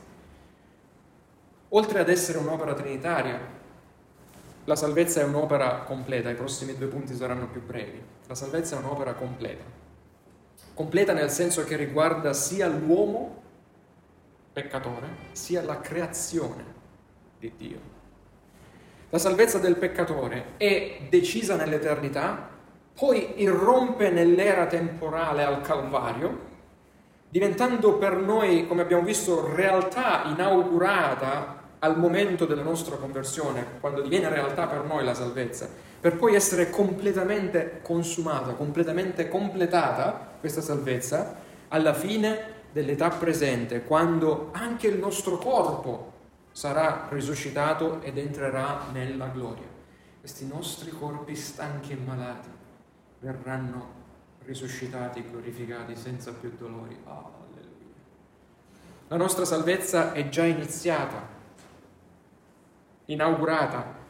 Oltre 1.69 2.01
ad 2.01 2.09
essere 2.09 2.39
un'opera 2.39 2.75
trinitaria, 2.75 3.39
la 4.65 4.77
salvezza 4.77 5.21
è 5.21 5.25
un'opera 5.25 5.83
completa, 5.83 6.31
i 6.31 6.35
prossimi 6.35 6.77
due 6.77 6.87
punti 6.87 7.15
saranno 7.15 7.49
più 7.49 7.63
brevi. 7.63 8.01
La 8.27 8.35
salvezza 8.35 8.77
è 8.77 8.79
un'opera 8.79 9.15
completa. 9.15 9.65
Completa 10.75 11.13
nel 11.13 11.31
senso 11.31 11.65
che 11.65 11.77
riguarda 11.77 12.33
sia 12.33 12.67
l'uomo 12.69 13.43
peccatore, 14.53 15.09
sia 15.33 15.63
la 15.63 15.81
creazione 15.81 16.65
di 17.39 17.53
Dio. 17.57 17.81
La 19.11 19.19
salvezza 19.19 19.59
del 19.59 19.77
peccatore 19.77 20.57
è 20.57 21.03
decisa 21.09 21.57
nell'eternità, 21.57 22.49
poi 22.95 23.41
irrompe 23.43 24.11
nell'era 24.11 24.67
temporale 24.67 25.43
al 25.45 25.61
Calvario, 25.63 26.51
diventando 27.29 27.95
per 27.95 28.17
noi, 28.17 28.67
come 28.67 28.83
abbiamo 28.83 29.03
visto, 29.03 29.55
realtà 29.55 30.25
inaugurata 30.27 31.61
al 31.79 31.99
momento 31.99 32.45
della 32.45 32.63
nostra 32.63 32.97
conversione, 32.97 33.65
quando 33.81 34.03
diviene 34.03 34.29
realtà 34.29 34.67
per 34.67 34.85
noi 34.85 35.05
la 35.05 35.15
salvezza, 35.15 35.69
per 35.99 36.17
poi 36.17 36.35
essere 36.35 36.71
completamente 36.71 37.81
consumata, 37.83 38.53
completamente 38.53 39.29
completata 39.29 40.37
questa 40.39 40.61
salvezza 40.61 41.37
alla 41.69 41.95
fine 41.95 42.61
dell'età 42.71 43.09
presente, 43.09 43.83
quando 43.83 44.51
anche 44.53 44.87
il 44.87 44.99
nostro 44.99 45.39
corpo 45.39 46.13
sarà 46.53 47.09
risuscitato 47.11 48.01
ed 48.03 48.19
entrerà 48.19 48.87
nella 48.93 49.27
gloria. 49.27 49.67
Questi 50.21 50.47
nostri 50.47 50.91
corpi 50.91 51.35
stanchi 51.35 51.93
e 51.93 51.97
malati 51.97 52.61
verranno 53.23 54.01
risuscitati 54.45 55.25
glorificati 55.31 55.95
senza 55.95 56.33
più 56.33 56.53
dolori. 56.59 56.99
Alleluia. 57.05 57.71
La 59.07 59.17
nostra 59.17 59.45
salvezza 59.45 60.13
è 60.13 60.29
già 60.29 60.45
iniziata, 60.45 61.29
inaugurata, 63.07 64.01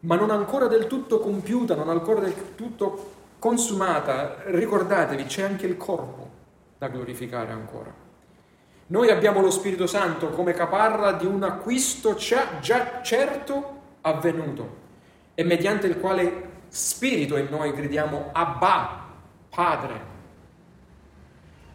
ma 0.00 0.16
non 0.16 0.30
ancora 0.30 0.66
del 0.66 0.86
tutto 0.86 1.20
compiuta, 1.20 1.74
non 1.74 1.90
ancora 1.90 2.20
del 2.20 2.54
tutto 2.54 3.16
consumata. 3.38 4.42
Ricordatevi, 4.46 5.24
c'è 5.24 5.42
anche 5.42 5.66
il 5.66 5.76
corpo 5.76 6.30
da 6.78 6.88
glorificare 6.88 7.52
ancora. 7.52 7.92
Noi 8.86 9.10
abbiamo 9.10 9.42
lo 9.42 9.50
Spirito 9.50 9.86
Santo 9.86 10.30
come 10.30 10.54
caparra 10.54 11.12
di 11.12 11.26
un 11.26 11.42
acquisto 11.42 12.14
già 12.14 13.02
certo 13.02 13.76
avvenuto 14.00 14.86
e 15.34 15.44
mediante 15.44 15.86
il 15.86 16.00
quale 16.00 16.47
Spirito 16.68 17.38
in 17.38 17.46
noi 17.48 17.72
gridiamo 17.72 18.28
Abba, 18.32 19.06
Padre. 19.48 20.16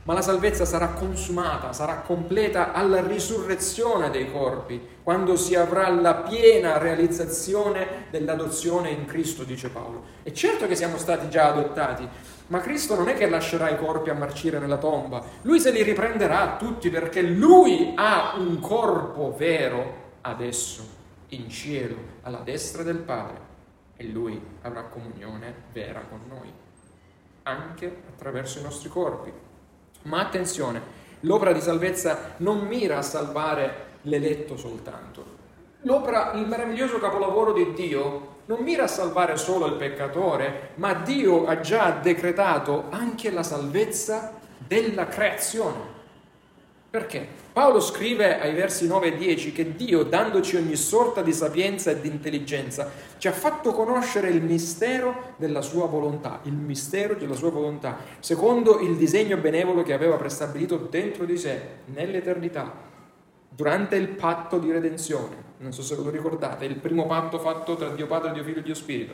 Ma 0.03 0.13
la 0.13 0.21
salvezza 0.21 0.65
sarà 0.65 0.89
consumata, 0.89 1.73
sarà 1.73 2.01
completa 2.01 2.73
alla 2.73 3.01
risurrezione 3.01 4.09
dei 4.09 4.29
corpi, 4.29 4.79
quando 5.01 5.35
si 5.35 5.55
avrà 5.55 5.89
la 5.89 6.15
piena 6.15 6.77
realizzazione 6.77 8.07
dell'adozione 8.11 8.89
in 8.89 9.05
Cristo, 9.05 9.43
dice 9.43 9.69
Paolo. 9.69 10.03
È 10.21 10.31
certo 10.31 10.67
che 10.67 10.75
siamo 10.75 10.97
stati 10.97 11.29
già 11.29 11.47
adottati, 11.47 12.07
ma 12.47 12.59
Cristo 12.59 12.95
non 12.95 13.07
è 13.07 13.15
che 13.15 13.29
lascerà 13.29 13.69
i 13.69 13.77
corpi 13.77 14.09
a 14.09 14.13
marcire 14.13 14.59
nella 14.59 14.77
tomba, 14.77 15.23
lui 15.43 15.59
se 15.59 15.71
li 15.71 15.81
riprenderà 15.81 16.57
tutti 16.59 16.89
perché 16.89 17.21
lui 17.21 17.93
ha 17.95 18.35
un 18.37 18.59
corpo 18.59 19.33
vero 19.35 20.01
adesso 20.21 20.85
in 21.29 21.49
cielo 21.49 21.95
alla 22.23 22.41
destra 22.43 22.83
del 22.83 22.97
Padre 22.97 23.52
e 23.95 24.05
lui 24.05 24.41
avrà 24.61 24.83
comunione 24.83 25.53
vera 25.71 26.01
con 26.09 26.21
noi, 26.27 26.51
anche 27.43 28.03
attraverso 28.09 28.59
i 28.59 28.63
nostri 28.63 28.89
corpi. 28.89 29.31
Ma 30.03 30.19
attenzione, 30.19 30.81
l'opera 31.21 31.53
di 31.53 31.61
salvezza 31.61 32.33
non 32.37 32.65
mira 32.67 32.97
a 32.97 33.01
salvare 33.01 33.91
l'eletto 34.03 34.57
soltanto. 34.57 35.41
L'opera, 35.81 36.31
il 36.33 36.47
meraviglioso 36.47 36.99
capolavoro 36.99 37.53
di 37.53 37.73
Dio 37.73 38.31
non 38.45 38.61
mira 38.61 38.83
a 38.83 38.87
salvare 38.87 39.37
solo 39.37 39.65
il 39.67 39.75
peccatore, 39.75 40.71
ma 40.75 40.93
Dio 40.93 41.45
ha 41.45 41.59
già 41.59 41.91
decretato 41.91 42.85
anche 42.89 43.31
la 43.31 43.43
salvezza 43.43 44.33
della 44.57 45.07
creazione. 45.07 46.01
Perché? 46.93 47.27
Paolo 47.51 47.79
scrive 47.79 48.39
ai 48.39 48.53
versi 48.53 48.85
9 48.85 49.15
e 49.15 49.17
10 49.17 49.51
che 49.51 49.75
Dio, 49.75 50.03
dandoci 50.03 50.57
ogni 50.57 50.75
sorta 50.75 51.23
di 51.23 51.33
sapienza 51.33 51.89
e 51.89 51.99
di 51.99 52.07
intelligenza, 52.07 52.87
ci 53.17 53.27
ha 53.27 53.31
fatto 53.31 53.71
conoscere 53.71 54.29
il 54.29 54.43
mistero 54.43 55.33
della 55.37 55.63
sua 55.63 55.87
volontà, 55.87 56.41
il 56.43 56.53
mistero 56.53 57.15
della 57.15 57.33
sua 57.33 57.49
volontà, 57.49 57.97
secondo 58.19 58.77
il 58.77 58.95
disegno 58.95 59.37
benevolo 59.37 59.81
che 59.81 59.93
aveva 59.93 60.17
prestabilito 60.17 60.77
dentro 60.77 61.25
di 61.25 61.35
sé, 61.35 61.61
nell'eternità, 61.85 62.71
durante 63.49 63.95
il 63.95 64.09
patto 64.09 64.59
di 64.59 64.71
redenzione 64.71 65.43
non 65.63 65.71
so 65.71 65.81
se 65.81 65.95
ve 65.95 66.03
lo 66.03 66.09
ricordate, 66.09 66.65
il 66.65 66.75
primo 66.75 67.07
patto 67.07 67.39
fatto 67.39 67.75
tra 67.75 67.87
Dio 67.89 68.05
Padre, 68.05 68.33
Dio 68.33 68.43
Figlio 68.43 68.59
e 68.59 68.63
Dio 68.63 68.75
Spirito, 68.75 69.13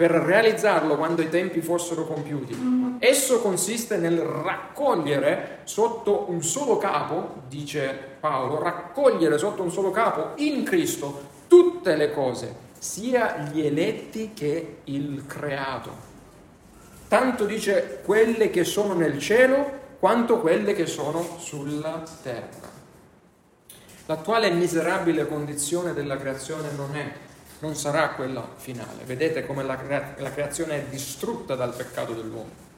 per 0.00 0.12
realizzarlo 0.12 0.96
quando 0.96 1.20
i 1.20 1.28
tempi 1.28 1.60
fossero 1.60 2.06
compiuti. 2.06 2.96
Esso 3.00 3.42
consiste 3.42 3.98
nel 3.98 4.18
raccogliere 4.18 5.58
sotto 5.64 6.24
un 6.30 6.42
solo 6.42 6.78
capo, 6.78 7.42
dice 7.48 8.16
Paolo, 8.18 8.62
raccogliere 8.62 9.36
sotto 9.36 9.62
un 9.62 9.70
solo 9.70 9.90
capo 9.90 10.30
in 10.36 10.64
Cristo 10.64 11.28
tutte 11.48 11.96
le 11.96 12.12
cose, 12.12 12.54
sia 12.78 13.50
gli 13.52 13.60
eletti 13.60 14.30
che 14.32 14.78
il 14.84 15.26
creato. 15.26 15.90
tanto 17.06 17.44
dice 17.44 18.00
quelle 18.02 18.48
che 18.48 18.64
sono 18.64 18.94
nel 18.94 19.18
cielo 19.18 19.98
quanto 19.98 20.40
quelle 20.40 20.72
che 20.72 20.86
sono 20.86 21.36
sulla 21.38 22.02
terra. 22.22 22.70
L'attuale 24.06 24.50
miserabile 24.50 25.26
condizione 25.26 25.92
della 25.92 26.16
creazione 26.16 26.70
non 26.74 26.96
è, 26.96 27.12
non 27.60 27.74
sarà 27.74 28.10
quella 28.10 28.46
finale. 28.56 29.04
Vedete 29.04 29.46
come 29.46 29.62
la, 29.62 29.78
la 30.16 30.30
creazione 30.30 30.76
è 30.76 30.84
distrutta 30.88 31.54
dal 31.54 31.74
peccato 31.74 32.12
dell'uomo. 32.12 32.68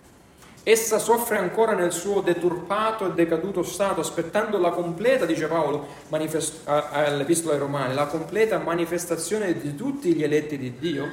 Essa 0.64 1.00
soffre 1.00 1.38
ancora 1.38 1.72
nel 1.72 1.90
suo 1.90 2.20
deturpato 2.20 3.06
e 3.06 3.14
decaduto 3.14 3.64
stato, 3.64 4.00
aspettando 4.00 4.58
la 4.58 4.70
completa, 4.70 5.26
dice 5.26 5.48
Paolo 5.48 5.86
manifest- 6.08 6.68
all'Epistola 6.68 7.54
ai 7.54 7.58
Romani, 7.58 7.94
la 7.94 8.06
completa 8.06 8.58
manifestazione 8.58 9.58
di 9.58 9.74
tutti 9.74 10.14
gli 10.14 10.22
eletti 10.22 10.56
di 10.56 10.78
Dio 10.78 11.06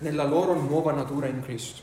nella 0.00 0.24
loro 0.24 0.52
nuova 0.52 0.92
natura 0.92 1.28
in 1.28 1.42
Cristo. 1.42 1.80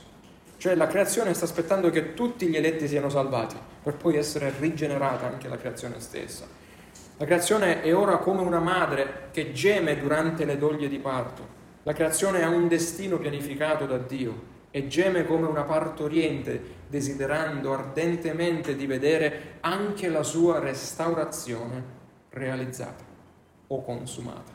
Cioè 0.58 0.76
la 0.76 0.86
creazione 0.86 1.34
sta 1.34 1.46
aspettando 1.46 1.90
che 1.90 2.14
tutti 2.14 2.46
gli 2.46 2.56
eletti 2.56 2.88
siano 2.88 3.10
salvati, 3.10 3.56
per 3.82 3.96
poi 3.96 4.18
essere 4.18 4.54
rigenerata 4.60 5.26
anche 5.26 5.48
la 5.48 5.58
creazione 5.58 6.00
stessa. 6.00 6.46
La 7.22 7.28
creazione 7.28 7.84
è 7.84 7.96
ora 7.96 8.18
come 8.18 8.42
una 8.42 8.58
madre 8.58 9.28
che 9.30 9.52
geme 9.52 9.96
durante 9.96 10.44
le 10.44 10.58
doglie 10.58 10.88
di 10.88 10.98
parto. 10.98 11.48
La 11.84 11.94
creazione 11.94 12.42
ha 12.42 12.50
un 12.50 12.68
destino 12.68 13.20
pianificato 13.20 13.86
da 13.86 14.00
Dio 14.00 14.42
e 14.72 14.88
geme 14.88 15.28
come 15.28 15.46
una 15.46 15.62
partoriente, 15.62 16.60
desiderando 16.88 17.74
ardentemente 17.74 18.76
di 18.76 18.88
vedere 18.88 19.58
anche 19.60 20.10
la 20.10 20.24
sua 20.24 20.58
restaurazione 20.58 21.84
realizzata 22.30 23.04
o 23.68 23.84
consumata. 23.84 24.52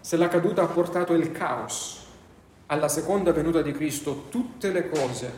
Se 0.00 0.16
la 0.16 0.28
caduta 0.28 0.62
ha 0.62 0.66
portato 0.66 1.12
il 1.12 1.32
caos 1.32 2.06
alla 2.66 2.88
seconda 2.88 3.32
venuta 3.32 3.62
di 3.62 3.72
Cristo, 3.72 4.26
tutte 4.28 4.70
le 4.70 4.88
cose 4.88 5.32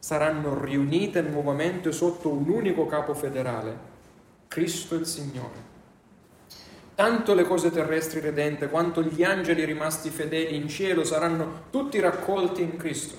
saranno 0.00 0.64
riunite 0.64 1.20
nuovamente 1.20 1.92
sotto 1.92 2.28
un 2.28 2.48
unico 2.48 2.86
capo 2.86 3.14
federale, 3.14 3.98
Cristo 4.50 4.96
il 4.96 5.06
Signore. 5.06 5.68
Tanto 6.96 7.34
le 7.34 7.44
cose 7.44 7.70
terrestri 7.70 8.18
redente 8.18 8.68
quanto 8.68 9.00
gli 9.00 9.22
angeli 9.22 9.64
rimasti 9.64 10.10
fedeli 10.10 10.56
in 10.56 10.66
cielo 10.66 11.04
saranno 11.04 11.66
tutti 11.70 12.00
raccolti 12.00 12.60
in 12.60 12.76
Cristo. 12.76 13.14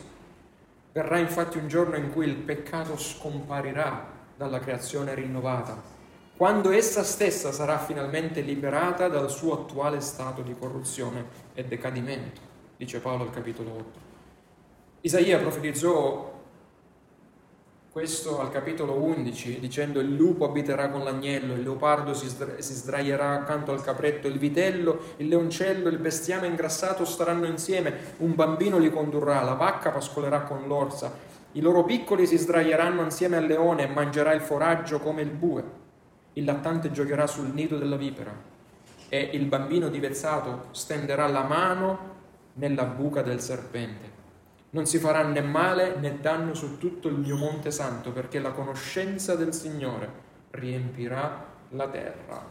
Verrà 0.92 1.20
infatti 1.20 1.58
un 1.58 1.70
giorno 1.70 1.96
in 1.96 2.12
cui 2.12 2.26
il 2.26 2.36
peccato 2.36 2.98
scomparirà 2.98 4.10
dalla 4.36 4.60
creazione 4.60 5.16
rinnovata, 5.16 5.82
quando 6.36 6.72
essa 6.72 7.02
stessa 7.06 7.54
sarà 7.54 7.78
finalmente 7.78 8.42
liberata 8.42 9.08
dal 9.08 9.32
suo 9.32 9.54
attuale 9.54 10.02
stato 10.02 10.42
di 10.42 10.54
corruzione 10.60 11.26
e 11.54 11.64
decadimento, 11.64 12.42
dice 12.76 13.00
Paolo 13.00 13.24
al 13.24 13.30
capitolo 13.30 13.72
8. 13.72 14.00
Isaia 15.00 15.40
profetizzò 15.40 16.41
questo 17.92 18.40
al 18.40 18.50
capitolo 18.50 18.94
11, 18.94 19.60
dicendo 19.60 20.00
il 20.00 20.16
lupo 20.16 20.46
abiterà 20.46 20.88
con 20.88 21.04
l'agnello, 21.04 21.56
il 21.56 21.62
leopardo 21.62 22.14
si, 22.14 22.30
sdra- 22.30 22.62
si 22.62 22.74
sdraierà 22.74 23.32
accanto 23.32 23.74
al 23.74 23.84
capretto, 23.84 24.30
il 24.30 24.38
vitello, 24.38 24.98
il 25.18 25.28
leoncello, 25.28 25.90
il 25.90 25.98
bestiame 25.98 26.48
ingrassato 26.48 27.04
staranno 27.04 27.48
insieme, 27.48 28.16
un 28.20 28.34
bambino 28.34 28.78
li 28.78 28.90
condurrà, 28.90 29.42
la 29.42 29.56
vacca 29.56 29.90
pascolerà 29.90 30.44
con 30.44 30.68
l'orsa, 30.68 31.12
i 31.52 31.60
loro 31.60 31.84
piccoli 31.84 32.26
si 32.26 32.38
sdraieranno 32.38 33.02
insieme 33.02 33.36
al 33.36 33.46
leone 33.46 33.84
e 33.84 33.88
mangerà 33.88 34.32
il 34.32 34.42
foraggio 34.42 35.00
come 35.00 35.22
il 35.22 35.32
bue, 35.32 35.64
il 36.34 36.46
lattante 36.46 36.92
giocherà 36.92 37.28
sul 37.28 37.52
nido 37.54 37.78
della 37.78 37.98
vipera 37.98 38.32
e 39.10 39.32
il 39.34 39.46
bambino 39.48 39.90
divezzato 39.90 40.68
stenderà 40.72 41.28
la 41.28 41.44
mano 41.44 42.00
nella 42.54 42.86
buca 42.86 43.22
del 43.22 43.42
serpente. 43.42 44.21
Non 44.74 44.86
si 44.86 45.00
farà 45.00 45.24
né 45.24 45.42
male 45.42 45.96
né 45.98 46.20
danno 46.20 46.54
su 46.54 46.78
tutto 46.78 47.08
il 47.08 47.16
mio 47.16 47.36
monte 47.36 47.72
santo, 47.72 48.12
perché 48.12 48.40
la 48.40 48.52
conoscenza 48.52 49.36
del 49.36 49.54
Signore 49.54 50.10
riempirà 50.52 51.46
la 51.70 51.88
terra, 51.90 52.46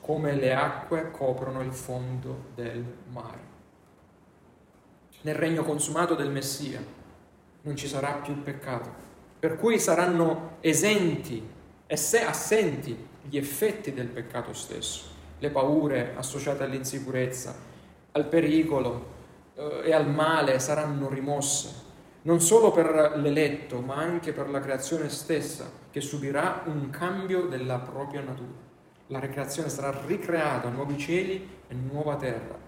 come 0.00 0.34
le 0.34 0.54
acque 0.54 1.10
coprono 1.10 1.62
il 1.62 1.72
fondo 1.72 2.46
del 2.54 2.84
mare. 3.10 3.54
Nel 5.22 5.34
regno 5.34 5.64
consumato 5.64 6.14
del 6.14 6.30
Messia 6.30 6.80
non 7.62 7.74
ci 7.74 7.88
sarà 7.88 8.12
più 8.12 8.42
peccato, 8.42 8.94
per 9.40 9.56
cui 9.56 9.80
saranno 9.80 10.58
esenti 10.60 11.44
e 11.84 11.96
se 11.96 12.22
assenti 12.22 12.96
gli 13.22 13.36
effetti 13.36 13.92
del 13.92 14.06
peccato 14.06 14.52
stesso, 14.52 15.04
le 15.38 15.50
paure 15.50 16.14
associate 16.16 16.62
all'insicurezza, 16.62 17.54
al 18.12 18.26
pericolo, 18.26 19.14
e 19.82 19.92
al 19.92 20.08
male 20.08 20.58
saranno 20.58 21.08
rimosse, 21.08 21.84
non 22.22 22.40
solo 22.40 22.70
per 22.72 23.14
l'eletto, 23.16 23.80
ma 23.80 23.96
anche 23.96 24.32
per 24.32 24.50
la 24.50 24.60
creazione 24.60 25.08
stessa, 25.08 25.70
che 25.90 26.00
subirà 26.00 26.62
un 26.66 26.90
cambio 26.90 27.46
della 27.46 27.78
propria 27.78 28.20
natura. 28.20 28.64
La 29.08 29.18
ricreazione 29.18 29.68
sarà 29.68 29.98
ricreata, 30.04 30.68
nuovi 30.68 30.98
cieli 30.98 31.48
e 31.68 31.74
nuova 31.74 32.16
terra. 32.16 32.58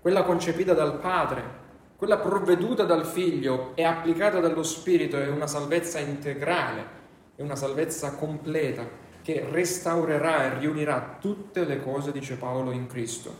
Quella 0.00 0.24
concepita 0.24 0.74
dal 0.74 0.98
Padre, 0.98 1.62
quella 1.96 2.18
provveduta 2.18 2.84
dal 2.84 3.06
Figlio 3.06 3.70
e 3.74 3.84
applicata 3.84 4.40
dallo 4.40 4.64
Spirito 4.64 5.16
è 5.16 5.28
una 5.28 5.46
salvezza 5.46 5.98
integrale, 6.00 7.02
è 7.36 7.42
una 7.42 7.56
salvezza 7.56 8.16
completa 8.16 8.86
che 9.22 9.46
restaurerà 9.50 10.44
e 10.44 10.58
riunirà 10.58 11.16
tutte 11.18 11.64
le 11.64 11.80
cose, 11.80 12.12
dice 12.12 12.34
Paolo, 12.34 12.72
in 12.72 12.86
Cristo. 12.86 13.32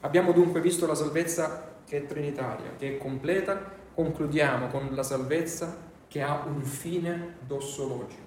Abbiamo 0.00 0.30
dunque 0.30 0.60
visto 0.60 0.86
la 0.86 0.94
salvezza 0.94 1.74
che 1.86 1.98
è 1.98 2.06
trinitaria, 2.06 2.74
che 2.76 2.94
è 2.94 2.98
completa, 2.98 3.62
concludiamo 3.94 4.66
con 4.66 4.88
la 4.92 5.02
salvezza 5.02 5.84
che 6.08 6.20
ha 6.20 6.42
un 6.44 6.62
fine 6.62 7.36
dossologico. 7.46 8.24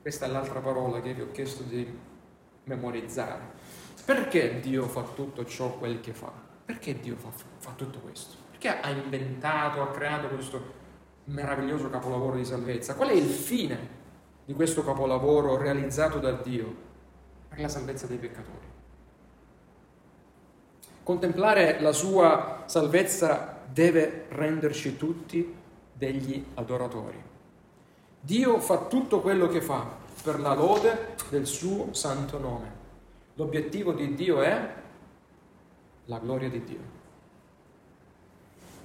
Questa 0.00 0.26
è 0.26 0.28
l'altra 0.28 0.60
parola 0.60 1.00
che 1.00 1.12
vi 1.12 1.20
ho 1.20 1.30
chiesto 1.30 1.62
di 1.64 1.86
memorizzare. 2.64 3.60
Perché 4.04 4.60
Dio 4.60 4.86
fa 4.88 5.02
tutto 5.02 5.44
ciò 5.44 5.76
quel 5.76 6.00
che 6.00 6.12
fa? 6.12 6.32
Perché 6.64 6.98
Dio 6.98 7.16
fa, 7.16 7.30
fa 7.58 7.72
tutto 7.76 7.98
questo? 8.00 8.36
Perché 8.50 8.80
ha 8.80 8.90
inventato, 8.90 9.82
ha 9.82 9.90
creato 9.90 10.28
questo 10.28 10.80
meraviglioso 11.24 11.90
capolavoro 11.90 12.36
di 12.36 12.44
salvezza? 12.44 12.94
Qual 12.94 13.08
è 13.08 13.12
il 13.12 13.28
fine 13.28 14.00
di 14.44 14.54
questo 14.54 14.84
capolavoro 14.84 15.56
realizzato 15.56 16.18
da 16.18 16.32
Dio? 16.32 16.90
Per 17.48 17.60
la 17.60 17.68
salvezza 17.68 18.06
dei 18.06 18.18
peccatori. 18.18 18.66
Contemplare 21.02 21.80
la 21.80 21.92
sua 21.92 22.62
salvezza 22.66 23.60
deve 23.72 24.26
renderci 24.28 24.96
tutti 24.96 25.54
degli 25.92 26.44
adoratori. 26.54 27.20
Dio 28.20 28.60
fa 28.60 28.86
tutto 28.86 29.20
quello 29.20 29.48
che 29.48 29.60
fa 29.60 29.84
per 30.22 30.38
la 30.38 30.54
lode 30.54 31.16
del 31.28 31.46
suo 31.46 31.92
santo 31.92 32.38
nome. 32.38 32.80
L'obiettivo 33.34 33.92
di 33.92 34.14
Dio 34.14 34.42
è 34.42 34.68
la 36.04 36.18
gloria 36.18 36.48
di 36.48 36.62
Dio. 36.62 37.00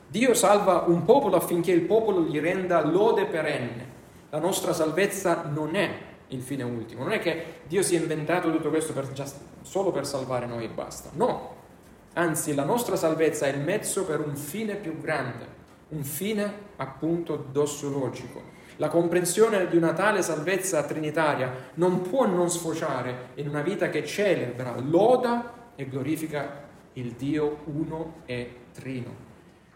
Dio 0.07 0.33
salva 0.33 0.85
un 0.87 1.03
popolo 1.03 1.35
affinché 1.35 1.71
il 1.71 1.81
popolo 1.81 2.21
gli 2.21 2.39
renda 2.39 2.83
lode 2.83 3.25
perenne. 3.25 3.95
La 4.29 4.39
nostra 4.39 4.73
salvezza 4.73 5.43
non 5.43 5.75
è 5.75 6.05
il 6.29 6.41
fine 6.41 6.63
ultimo, 6.63 7.03
non 7.03 7.13
è 7.13 7.19
che 7.19 7.61
Dio 7.67 7.81
si 7.81 7.95
è 7.95 7.99
inventato 7.99 8.51
tutto 8.51 8.69
questo 8.69 8.93
per, 8.93 9.07
solo 9.61 9.91
per 9.91 10.05
salvare 10.05 10.45
noi 10.45 10.65
e 10.65 10.69
basta. 10.69 11.09
No, 11.13 11.56
Anzi, 12.17 12.55
la 12.55 12.63
nostra 12.63 12.95
salvezza 12.95 13.45
è 13.45 13.49
il 13.49 13.59
mezzo 13.59 14.03
per 14.03 14.19
un 14.19 14.35
fine 14.35 14.73
più 14.73 14.99
grande, 14.99 15.45
un 15.89 16.03
fine 16.03 16.51
appunto 16.77 17.35
dossologico. 17.51 18.41
La 18.77 18.87
comprensione 18.87 19.67
di 19.67 19.77
una 19.77 19.93
tale 19.93 20.23
salvezza 20.23 20.81
trinitaria 20.81 21.69
non 21.75 22.01
può 22.01 22.25
non 22.25 22.49
sfociare 22.49 23.29
in 23.35 23.47
una 23.47 23.61
vita 23.61 23.89
che 23.89 24.03
celebra, 24.03 24.73
loda 24.79 25.73
e 25.75 25.87
glorifica 25.87 26.63
il 26.93 27.11
Dio 27.11 27.59
uno 27.65 28.21
e 28.25 28.61
trino. 28.73 29.25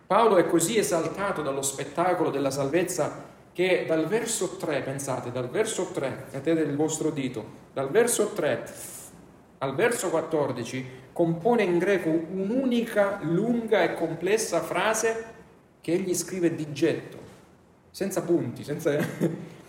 Paolo 0.07 0.37
è 0.37 0.47
così 0.47 0.79
esaltato 0.79 1.43
dallo 1.43 1.61
spettacolo 1.61 2.31
della 2.31 2.49
salvezza 2.49 3.29
che 3.53 3.85
dal 3.87 4.07
verso 4.07 4.57
3, 4.57 4.81
pensate, 4.81 5.31
dal 5.31 5.47
verso 5.47 5.91
3, 5.93 6.25
mettete 6.31 6.61
il 6.61 6.75
vostro 6.75 7.11
dito, 7.11 7.45
dal 7.71 7.91
verso 7.91 8.31
3 8.33 8.99
al 9.61 9.75
verso 9.75 10.09
14 10.09 10.99
compone 11.13 11.63
in 11.63 11.77
greco 11.77 12.09
un'unica 12.09 13.19
lunga 13.21 13.83
e 13.83 13.93
complessa 13.93 14.61
frase 14.61 15.25
che 15.81 15.93
egli 15.93 16.13
scrive 16.13 16.53
di 16.55 16.71
getto, 16.71 17.17
senza 17.89 18.21
punti, 18.21 18.63
senza... 18.63 18.97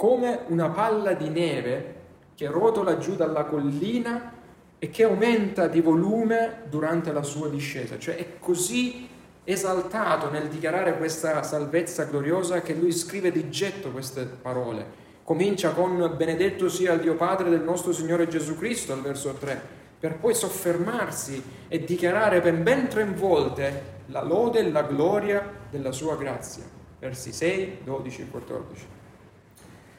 come 0.00 0.44
una 0.46 0.70
palla 0.70 1.12
di 1.12 1.28
neve 1.28 1.94
che 2.34 2.46
rotola 2.46 2.96
giù 2.96 3.16
dalla 3.16 3.44
collina 3.44 4.32
e 4.78 4.88
che 4.88 5.04
aumenta 5.04 5.66
di 5.66 5.82
volume 5.82 6.62
durante 6.70 7.12
la 7.12 7.22
sua 7.22 7.50
discesa. 7.50 7.98
Cioè 7.98 8.16
è 8.16 8.38
così 8.38 9.06
esaltato 9.44 10.30
nel 10.30 10.48
dichiarare 10.48 10.96
questa 10.96 11.42
salvezza 11.42 12.04
gloriosa 12.04 12.62
che 12.62 12.72
lui 12.72 12.92
scrive 12.92 13.30
di 13.30 13.50
getto 13.50 13.90
queste 13.90 14.24
parole. 14.24 15.08
Comincia 15.24 15.70
con 15.70 16.14
benedetto 16.16 16.68
sia 16.68 16.92
il 16.92 17.00
Dio 17.00 17.14
Padre 17.14 17.50
del 17.50 17.62
nostro 17.62 17.92
Signore 17.92 18.26
Gesù 18.26 18.56
Cristo 18.56 18.92
al 18.92 19.02
verso 19.02 19.32
3 19.32 19.78
per 20.00 20.16
poi 20.16 20.34
soffermarsi 20.34 21.42
e 21.68 21.84
dichiarare 21.84 22.40
per 22.40 22.54
ben 22.54 22.88
tre 22.88 23.04
volte 23.04 23.98
la 24.06 24.24
lode 24.24 24.60
e 24.60 24.70
la 24.70 24.82
gloria 24.82 25.48
della 25.70 25.92
sua 25.92 26.16
grazia. 26.16 26.64
versi 26.98 27.32
6, 27.32 27.78
12 27.84 28.22
e 28.22 28.28
14. 28.28 28.86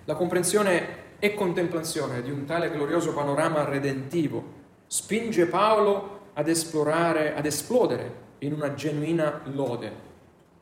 La 0.05 0.15
comprensione 0.15 1.09
e 1.19 1.33
contemplazione 1.33 2.21
di 2.21 2.31
un 2.31 2.45
tale 2.45 2.71
glorioso 2.71 3.13
panorama 3.13 3.63
redentivo 3.63 4.59
spinge 4.87 5.45
Paolo 5.45 6.19
ad 6.33 6.47
esplorare, 6.47 7.35
ad 7.35 7.45
esplodere 7.45 8.29
in 8.39 8.53
una 8.53 8.73
genuina 8.73 9.41
lode 9.45 10.09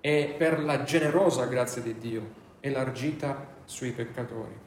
e 0.01 0.35
per 0.37 0.61
la 0.61 0.83
generosa 0.83 1.45
grazia 1.45 1.81
di 1.81 1.97
Dio 1.97 2.37
elargita 2.59 3.57
sui 3.69 3.91
peccatori. 3.91 4.57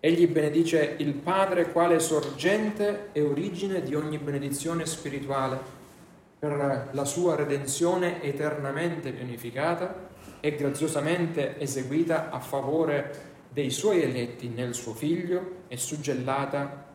Egli 0.00 0.26
benedice 0.26 0.96
il 0.98 1.14
Padre 1.14 1.70
quale 1.70 2.00
sorgente 2.00 3.10
e 3.12 3.20
origine 3.22 3.82
di 3.82 3.94
ogni 3.94 4.18
benedizione 4.18 4.86
spirituale 4.86 5.58
per 6.38 6.88
la 6.90 7.04
sua 7.04 7.36
redenzione 7.36 8.22
eternamente 8.22 9.12
pianificata 9.12 10.08
e 10.40 10.56
graziosamente 10.56 11.60
eseguita 11.60 12.30
a 12.30 12.40
favore 12.40 13.28
dei 13.50 13.70
suoi 13.70 14.02
eletti 14.02 14.48
nel 14.48 14.74
suo 14.74 14.94
Figlio 14.94 15.64
e 15.68 15.76
suggellata 15.76 16.88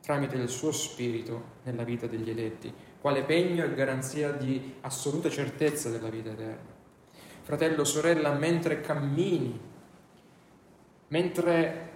tramite 0.00 0.36
il 0.36 0.48
suo 0.48 0.70
Spirito 0.70 1.60
nella 1.64 1.84
vita 1.84 2.06
degli 2.06 2.28
eletti, 2.28 2.72
quale 3.00 3.22
pegno 3.22 3.64
e 3.64 3.74
garanzia 3.74 4.30
di 4.32 4.74
assoluta 4.82 5.28
certezza 5.30 5.88
della 5.88 6.10
vita 6.10 6.30
eterna. 6.30 6.70
Fratello, 7.42 7.84
sorella, 7.84 8.32
mentre 8.32 8.80
cammini, 8.80 9.70
mentre 11.12 11.90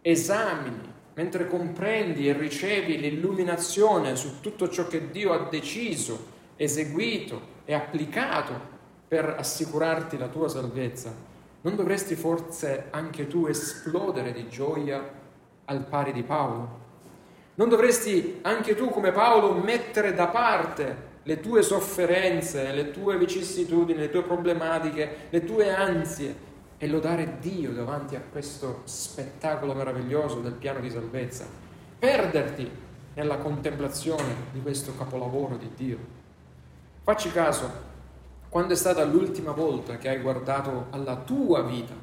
esamini, 0.00 0.92
mentre 1.14 1.46
comprendi 1.46 2.28
e 2.28 2.32
ricevi 2.32 2.98
l'illuminazione 2.98 4.16
su 4.16 4.40
tutto 4.40 4.68
ciò 4.70 4.88
che 4.88 5.10
Dio 5.10 5.32
ha 5.32 5.48
deciso, 5.50 6.32
eseguito 6.56 7.52
e 7.66 7.74
applicato 7.74 8.72
per 9.06 9.36
assicurarti 9.38 10.16
la 10.16 10.28
tua 10.28 10.48
salvezza, 10.48 11.14
non 11.60 11.76
dovresti 11.76 12.14
forse 12.14 12.86
anche 12.90 13.26
tu 13.26 13.46
esplodere 13.46 14.32
di 14.32 14.48
gioia 14.48 15.02
al 15.66 15.84
pari 15.84 16.12
di 16.12 16.22
Paolo? 16.22 16.82
Non 17.56 17.68
dovresti 17.68 18.38
anche 18.42 18.74
tu, 18.74 18.88
come 18.88 19.12
Paolo, 19.12 19.52
mettere 19.52 20.14
da 20.14 20.28
parte 20.28 21.12
le 21.22 21.40
tue 21.40 21.62
sofferenze, 21.62 22.72
le 22.72 22.90
tue 22.90 23.18
vicissitudini, 23.18 23.98
le 23.98 24.10
tue 24.10 24.22
problematiche, 24.22 25.28
le 25.28 25.44
tue 25.44 25.72
ansie 25.72 26.52
e 26.84 26.86
lodare 26.86 27.38
Dio 27.40 27.72
davanti 27.72 28.14
a 28.14 28.20
questo 28.20 28.82
spettacolo 28.84 29.72
meraviglioso 29.72 30.40
del 30.40 30.52
piano 30.52 30.80
di 30.80 30.90
salvezza, 30.90 31.46
perderti 31.98 32.70
nella 33.14 33.38
contemplazione 33.38 34.34
di 34.52 34.60
questo 34.60 34.94
capolavoro 34.94 35.56
di 35.56 35.70
Dio. 35.74 35.96
Facci 37.02 37.32
caso, 37.32 37.70
quando 38.50 38.74
è 38.74 38.76
stata 38.76 39.02
l'ultima 39.02 39.52
volta 39.52 39.96
che 39.96 40.10
hai 40.10 40.20
guardato 40.20 40.88
alla 40.90 41.16
tua 41.16 41.62
vita 41.62 41.94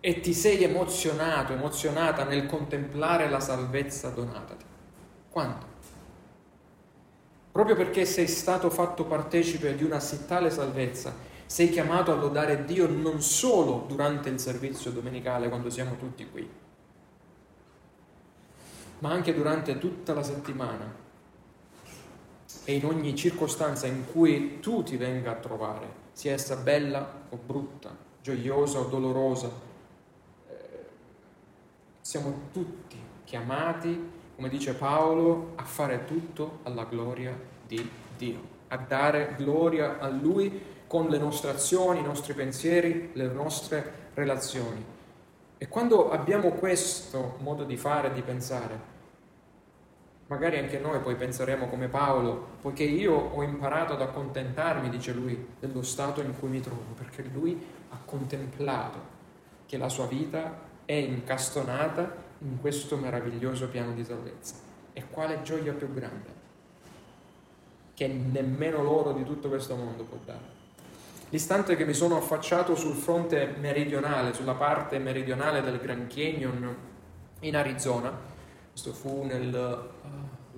e 0.00 0.20
ti 0.20 0.32
sei 0.32 0.62
emozionato, 0.62 1.52
emozionata 1.52 2.24
nel 2.24 2.46
contemplare 2.46 3.28
la 3.28 3.40
salvezza 3.40 4.08
donatati? 4.08 4.64
Quando? 5.28 5.66
Proprio 7.52 7.76
perché 7.76 8.06
sei 8.06 8.26
stato 8.26 8.70
fatto 8.70 9.04
partecipe 9.04 9.74
di 9.74 9.84
una 9.84 10.00
sì 10.00 10.24
tale 10.24 10.48
salvezza 10.48 11.28
sei 11.50 11.68
chiamato 11.68 12.12
a 12.12 12.14
lodare 12.14 12.64
Dio 12.64 12.88
non 12.88 13.20
solo 13.20 13.84
durante 13.88 14.28
il 14.28 14.38
servizio 14.38 14.92
domenicale 14.92 15.48
quando 15.48 15.68
siamo 15.68 15.96
tutti 15.96 16.30
qui, 16.30 16.48
ma 19.00 19.10
anche 19.10 19.34
durante 19.34 19.76
tutta 19.78 20.14
la 20.14 20.22
settimana 20.22 20.94
e 22.64 22.72
in 22.72 22.84
ogni 22.84 23.16
circostanza 23.16 23.88
in 23.88 24.04
cui 24.12 24.60
tu 24.60 24.84
ti 24.84 24.96
venga 24.96 25.32
a 25.32 25.34
trovare, 25.34 25.92
sia 26.12 26.34
essa 26.34 26.54
bella 26.54 27.24
o 27.30 27.36
brutta, 27.36 27.96
gioiosa 28.22 28.78
o 28.78 28.84
dolorosa. 28.84 29.50
Eh, 30.48 30.86
siamo 32.00 32.42
tutti 32.52 32.96
chiamati, 33.24 34.10
come 34.36 34.48
dice 34.48 34.74
Paolo, 34.74 35.54
a 35.56 35.64
fare 35.64 36.04
tutto 36.04 36.60
alla 36.62 36.84
gloria 36.84 37.36
di 37.66 37.90
Dio, 38.16 38.40
a 38.68 38.76
dare 38.76 39.34
gloria 39.36 39.98
a 39.98 40.08
Lui 40.08 40.78
con 40.90 41.06
le 41.06 41.18
nostre 41.18 41.52
azioni, 41.52 42.00
i 42.00 42.02
nostri 42.02 42.34
pensieri, 42.34 43.10
le 43.12 43.28
nostre 43.28 44.08
relazioni. 44.14 44.84
E 45.56 45.68
quando 45.68 46.10
abbiamo 46.10 46.50
questo 46.50 47.36
modo 47.42 47.62
di 47.62 47.76
fare 47.76 48.08
e 48.08 48.12
di 48.12 48.22
pensare, 48.22 48.80
magari 50.26 50.58
anche 50.58 50.80
noi 50.80 50.98
poi 50.98 51.14
penseremo 51.14 51.68
come 51.68 51.86
Paolo, 51.86 52.44
poiché 52.60 52.82
io 52.82 53.14
ho 53.14 53.40
imparato 53.44 53.92
ad 53.92 54.00
accontentarmi, 54.00 54.88
dice 54.88 55.12
lui, 55.12 55.50
dello 55.60 55.82
stato 55.82 56.22
in 56.22 56.36
cui 56.36 56.48
mi 56.48 56.60
trovo, 56.60 56.92
perché 56.96 57.22
lui 57.22 57.64
ha 57.90 57.98
contemplato 58.04 58.98
che 59.66 59.78
la 59.78 59.88
sua 59.88 60.06
vita 60.06 60.58
è 60.84 60.94
incastonata 60.94 62.16
in 62.38 62.60
questo 62.60 62.96
meraviglioso 62.96 63.68
piano 63.68 63.92
di 63.92 64.02
salvezza. 64.02 64.56
E 64.92 65.04
quale 65.08 65.42
gioia 65.42 65.72
più 65.72 65.94
grande 65.94 66.38
che 67.94 68.08
nemmeno 68.08 68.82
l'oro 68.82 69.12
di 69.12 69.22
tutto 69.22 69.48
questo 69.48 69.76
mondo 69.76 70.02
può 70.02 70.18
dare. 70.24 70.59
L'istante 71.32 71.76
che 71.76 71.84
mi 71.84 71.94
sono 71.94 72.16
affacciato 72.16 72.74
sul 72.74 72.96
fronte 72.96 73.54
meridionale, 73.60 74.34
sulla 74.34 74.54
parte 74.54 74.98
meridionale 74.98 75.62
del 75.62 75.78
Grand 75.78 76.12
Canyon 76.12 76.76
in 77.40 77.54
Arizona, 77.54 78.12
questo 78.68 78.92
fu 78.92 79.22
nel 79.22 79.54
uh, 79.54 80.06
eh, 80.06 80.08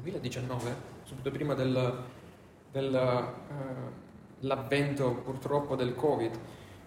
2019, 0.00 0.74
subito 1.02 1.30
prima 1.30 1.52
del, 1.52 1.98
dell'avvento 4.40 5.08
uh, 5.08 5.22
purtroppo 5.22 5.76
del 5.76 5.94
Covid, 5.94 6.38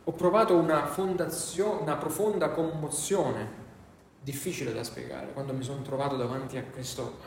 ho 0.05 0.11
provato 0.13 0.55
una, 0.55 0.91
una 0.97 1.95
profonda 1.97 2.49
commozione, 2.49 3.63
difficile 4.19 4.73
da 4.73 4.83
spiegare, 4.83 5.31
quando 5.31 5.53
mi 5.53 5.61
sono 5.61 5.83
trovato 5.83 6.15
davanti 6.15 6.57
a 6.57 6.63
questo 6.63 7.19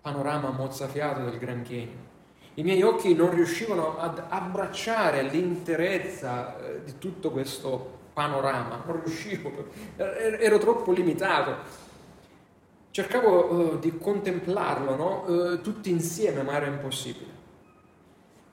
panorama 0.00 0.50
mozzafiato 0.50 1.22
del 1.22 1.38
Grand 1.38 1.64
Canyon 1.64 2.12
i 2.54 2.62
miei 2.62 2.82
occhi 2.82 3.14
non 3.14 3.30
riuscivano 3.30 3.98
ad 3.98 4.22
abbracciare 4.28 5.22
l'interezza 5.22 6.58
eh, 6.58 6.84
di 6.84 6.98
tutto 6.98 7.30
questo 7.30 8.02
panorama, 8.12 8.82
non 8.86 9.02
riuscivo, 9.02 9.50
ero 9.96 10.58
troppo 10.58 10.92
limitato. 10.92 11.82
Cercavo 12.92 13.52
uh, 13.52 13.78
di 13.80 13.98
contemplarlo 13.98 14.94
no? 14.94 15.24
uh, 15.26 15.60
tutti 15.60 15.90
insieme, 15.90 16.42
ma 16.44 16.52
era 16.52 16.66
impossibile. 16.66 17.32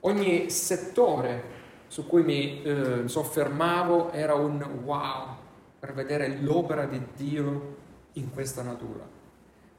Ogni 0.00 0.50
settore 0.50 1.60
su 1.86 2.08
cui 2.08 2.24
mi 2.24 2.62
soffermavo 3.04 4.10
era 4.10 4.34
un 4.34 4.60
wow 4.82 5.36
per 5.78 5.92
vedere 5.92 6.38
l'opera 6.40 6.86
di 6.86 7.00
Dio 7.14 7.76
in 8.14 8.32
questa 8.32 8.62
natura. 8.62 9.11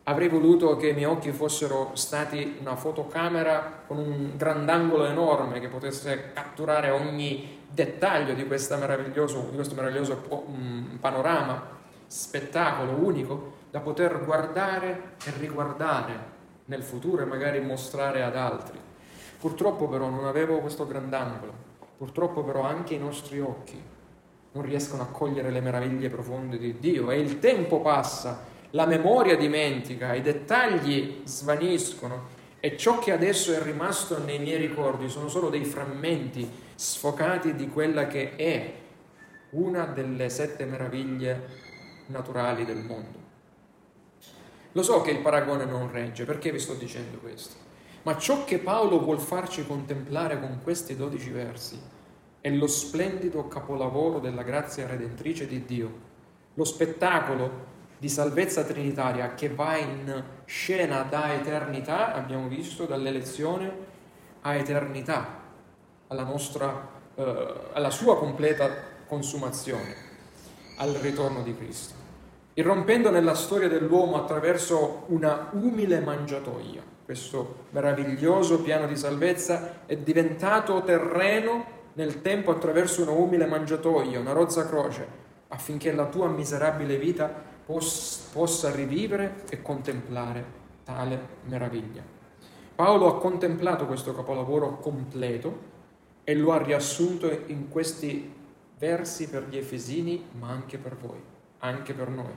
Avrei 0.05 0.27
voluto 0.27 0.75
che 0.75 0.89
i 0.89 0.93
miei 0.93 1.05
occhi 1.05 1.31
fossero 1.31 1.91
stati 1.93 2.57
una 2.59 2.75
fotocamera 2.75 3.83
con 3.87 3.97
un 3.97 4.31
grandangolo 4.35 5.05
enorme 5.05 5.61
che 5.61 5.69
potesse 5.69 6.31
catturare 6.33 6.89
ogni 6.89 7.61
dettaglio 7.69 8.33
di, 8.33 8.41
di 8.41 8.47
questo 8.47 8.75
meraviglioso 8.77 9.49
mm, 10.49 10.95
panorama, 10.97 11.67
spettacolo 12.05 12.91
unico, 12.91 13.53
da 13.71 13.79
poter 13.79 14.25
guardare 14.25 15.13
e 15.23 15.31
riguardare 15.39 16.31
nel 16.65 16.83
futuro 16.83 17.21
e 17.21 17.25
magari 17.25 17.61
mostrare 17.61 18.23
ad 18.23 18.35
altri. 18.35 18.77
Purtroppo 19.39 19.87
però 19.87 20.09
non 20.09 20.25
avevo 20.25 20.59
questo 20.59 20.85
grandangolo, 20.85 21.53
purtroppo 21.97 22.43
però 22.43 22.63
anche 22.63 22.93
i 22.93 22.99
nostri 22.99 23.39
occhi 23.39 23.81
non 24.51 24.63
riescono 24.63 25.01
a 25.01 25.07
cogliere 25.07 25.49
le 25.49 25.61
meraviglie 25.61 26.09
profonde 26.09 26.57
di 26.57 26.77
Dio 26.77 27.09
e 27.09 27.19
il 27.19 27.39
tempo 27.39 27.79
passa 27.79 28.51
la 28.75 28.85
memoria 28.87 29.35
dimentica, 29.35 30.13
i 30.15 30.21
dettagli 30.21 31.21
svaniscono 31.25 32.41
e 32.59 32.75
ciò 32.75 32.97
che 32.97 33.11
adesso 33.11 33.53
è 33.53 33.61
rimasto 33.61 34.17
nei 34.23 34.39
miei 34.39 34.57
ricordi 34.57 35.09
sono 35.09 35.27
solo 35.27 35.49
dei 35.49 35.63
frammenti 35.63 36.49
sfocati 36.73 37.53
di 37.55 37.69
quella 37.69 38.07
che 38.07 38.35
è 38.35 38.73
una 39.51 39.85
delle 39.85 40.29
sette 40.29 40.65
meraviglie 40.65 41.61
naturali 42.07 42.65
del 42.65 42.77
mondo. 42.77 43.21
Lo 44.71 44.81
so 44.81 45.01
che 45.01 45.11
il 45.11 45.19
paragone 45.19 45.65
non 45.65 45.91
regge, 45.91 46.25
perché 46.25 46.51
vi 46.51 46.57
sto 46.57 46.73
dicendo 46.73 47.19
questo? 47.19 47.55
Ma 48.01 48.17
ciò 48.17 48.43
che 48.43 48.57
Paolo 48.57 48.99
vuol 48.99 49.19
farci 49.19 49.67
contemplare 49.67 50.39
con 50.39 50.61
questi 50.63 50.95
dodici 50.95 51.29
versi 51.29 51.79
è 52.41 52.49
lo 52.49 52.67
splendido 52.67 53.47
capolavoro 53.47 54.19
della 54.19 54.41
grazia 54.41 54.87
redentrice 54.87 55.45
di 55.45 55.63
Dio, 55.63 55.91
lo 56.55 56.63
spettacolo 56.63 57.72
di 58.03 58.09
salvezza 58.09 58.63
trinitaria 58.63 59.33
che 59.33 59.47
va 59.47 59.77
in 59.77 60.23
scena 60.43 61.03
da 61.03 61.35
eternità, 61.35 62.13
abbiamo 62.13 62.49
visto, 62.49 62.83
dall'elezione 62.83 63.71
a 64.41 64.55
eternità, 64.55 65.25
alla, 66.07 66.23
nostra, 66.23 66.85
eh, 67.15 67.53
alla 67.71 67.91
sua 67.91 68.17
completa 68.17 68.69
consumazione, 69.07 69.95
al 70.79 70.91
ritorno 70.95 71.43
di 71.43 71.55
Cristo. 71.55 71.93
Irrompendo 72.55 73.09
nella 73.09 73.35
storia 73.35 73.69
dell'uomo 73.69 74.17
attraverso 74.17 75.05
una 75.07 75.47
umile 75.53 76.01
mangiatoia, 76.01 76.81
questo 77.05 77.67
meraviglioso 77.69 78.59
piano 78.59 78.85
di 78.85 78.97
salvezza 78.97 79.85
è 79.85 79.95
diventato 79.95 80.83
terreno 80.83 81.65
nel 81.93 82.19
tempo 82.19 82.51
attraverso 82.51 83.01
una 83.01 83.11
umile 83.11 83.45
mangiatoia, 83.45 84.19
una 84.19 84.33
rozza 84.33 84.67
croce, 84.67 85.07
affinché 85.47 85.93
la 85.93 86.07
tua 86.07 86.27
miserabile 86.27 86.97
vita 86.97 87.51
possa 87.65 88.71
rivivere 88.71 89.43
e 89.49 89.61
contemplare 89.61 90.61
tale 90.83 91.19
meraviglia. 91.45 92.01
Paolo 92.75 93.07
ha 93.07 93.19
contemplato 93.19 93.85
questo 93.85 94.13
capolavoro 94.13 94.79
completo 94.79 95.71
e 96.23 96.35
lo 96.35 96.51
ha 96.51 96.61
riassunto 96.61 97.29
in 97.47 97.69
questi 97.69 98.31
versi 98.77 99.29
per 99.29 99.47
gli 99.47 99.57
Efesini, 99.57 100.25
ma 100.39 100.49
anche 100.49 100.77
per 100.77 100.95
voi, 100.97 101.21
anche 101.59 101.93
per 101.93 102.09
noi. 102.09 102.31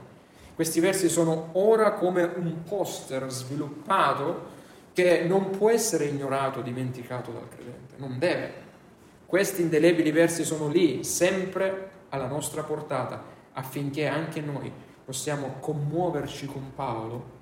Questi 0.55 0.79
versi 0.79 1.09
sono 1.09 1.49
ora 1.53 1.93
come 1.93 2.23
un 2.23 2.63
poster 2.63 3.29
sviluppato 3.29 4.55
che 4.93 5.23
non 5.23 5.51
può 5.51 5.69
essere 5.69 6.05
ignorato, 6.05 6.61
dimenticato 6.61 7.31
dal 7.31 7.47
credente, 7.49 7.95
non 7.97 8.17
deve. 8.17 8.65
Questi 9.25 9.61
indelebili 9.61 10.11
versi 10.11 10.43
sono 10.43 10.67
lì, 10.67 11.03
sempre 11.03 11.89
alla 12.09 12.27
nostra 12.27 12.63
portata, 12.63 13.21
affinché 13.53 14.07
anche 14.07 14.41
noi 14.41 14.71
possiamo 15.07 15.55
commuoverci 15.61 16.47
con 16.47 16.73
Paolo 16.75 17.35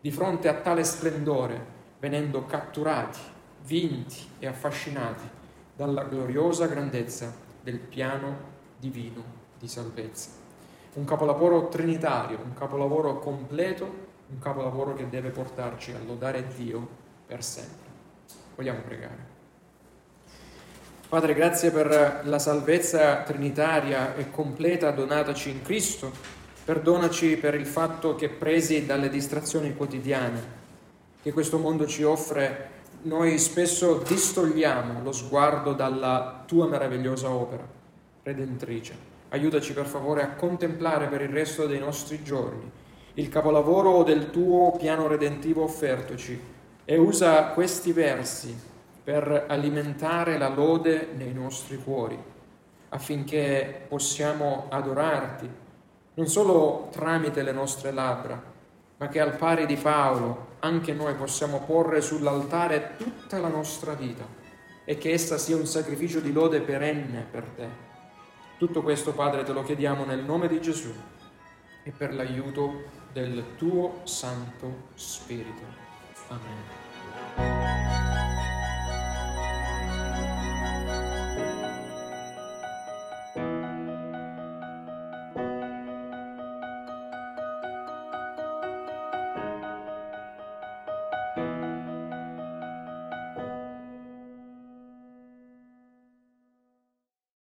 di 0.00 0.12
fronte 0.12 0.46
a 0.46 0.54
tale 0.54 0.84
splendore, 0.84 1.60
venendo 1.98 2.44
catturati, 2.44 3.18
vinti 3.64 4.18
e 4.38 4.46
affascinati 4.46 5.28
dalla 5.74 6.04
gloriosa 6.04 6.68
grandezza 6.68 7.34
del 7.60 7.80
piano 7.80 8.36
divino 8.78 9.24
di 9.58 9.66
salvezza. 9.66 10.30
Un 10.92 11.04
capolavoro 11.04 11.66
trinitario, 11.66 12.38
un 12.40 12.54
capolavoro 12.54 13.18
completo, 13.18 13.84
un 14.28 14.38
capolavoro 14.38 14.94
che 14.94 15.08
deve 15.08 15.30
portarci 15.30 15.90
a 15.90 15.98
lodare 16.06 16.46
Dio 16.54 16.86
per 17.26 17.42
sempre. 17.42 17.88
Vogliamo 18.54 18.82
pregare. 18.82 19.26
Padre, 21.08 21.34
grazie 21.34 21.72
per 21.72 22.20
la 22.22 22.38
salvezza 22.38 23.22
trinitaria 23.22 24.14
e 24.14 24.30
completa 24.30 24.92
donataci 24.92 25.50
in 25.50 25.62
Cristo. 25.62 26.37
Perdonaci 26.68 27.38
per 27.38 27.54
il 27.54 27.64
fatto 27.64 28.14
che 28.14 28.28
presi 28.28 28.84
dalle 28.84 29.08
distrazioni 29.08 29.74
quotidiane 29.74 30.56
che 31.22 31.32
questo 31.32 31.56
mondo 31.56 31.86
ci 31.86 32.02
offre, 32.02 32.68
noi 33.04 33.38
spesso 33.38 34.02
distogliamo 34.06 35.00
lo 35.02 35.12
sguardo 35.12 35.72
dalla 35.72 36.44
tua 36.46 36.66
meravigliosa 36.66 37.30
opera 37.30 37.66
redentrice. 38.22 38.94
Aiutaci 39.30 39.72
per 39.72 39.86
favore 39.86 40.20
a 40.20 40.34
contemplare 40.34 41.06
per 41.06 41.22
il 41.22 41.30
resto 41.30 41.64
dei 41.64 41.78
nostri 41.78 42.22
giorni 42.22 42.70
il 43.14 43.30
capolavoro 43.30 44.02
del 44.02 44.28
tuo 44.28 44.72
piano 44.72 45.06
redentivo 45.06 45.62
offertoci 45.62 46.38
e 46.84 46.98
usa 46.98 47.44
questi 47.46 47.92
versi 47.92 48.54
per 49.02 49.46
alimentare 49.48 50.36
la 50.36 50.50
lode 50.50 51.08
nei 51.16 51.32
nostri 51.32 51.78
cuori, 51.78 52.22
affinché 52.90 53.86
possiamo 53.88 54.66
adorarti 54.68 55.66
non 56.18 56.26
solo 56.26 56.88
tramite 56.90 57.42
le 57.42 57.52
nostre 57.52 57.92
labbra, 57.92 58.42
ma 58.96 59.08
che 59.08 59.20
al 59.20 59.36
pari 59.36 59.66
di 59.66 59.76
Paolo 59.76 60.56
anche 60.58 60.92
noi 60.92 61.14
possiamo 61.14 61.60
porre 61.64 62.00
sull'altare 62.00 62.96
tutta 62.98 63.38
la 63.38 63.46
nostra 63.46 63.92
vita 63.94 64.26
e 64.84 64.98
che 64.98 65.12
essa 65.12 65.38
sia 65.38 65.54
un 65.54 65.66
sacrificio 65.66 66.18
di 66.18 66.32
lode 66.32 66.60
perenne 66.60 67.24
per 67.30 67.44
te. 67.54 67.68
Tutto 68.58 68.82
questo, 68.82 69.12
Padre, 69.12 69.44
te 69.44 69.52
lo 69.52 69.62
chiediamo 69.62 70.04
nel 70.04 70.24
nome 70.24 70.48
di 70.48 70.60
Gesù 70.60 70.92
e 71.84 71.92
per 71.96 72.12
l'aiuto 72.12 72.82
del 73.12 73.54
tuo 73.56 74.00
Santo 74.02 74.88
Spirito. 74.94 75.62
Amen. 76.30 76.77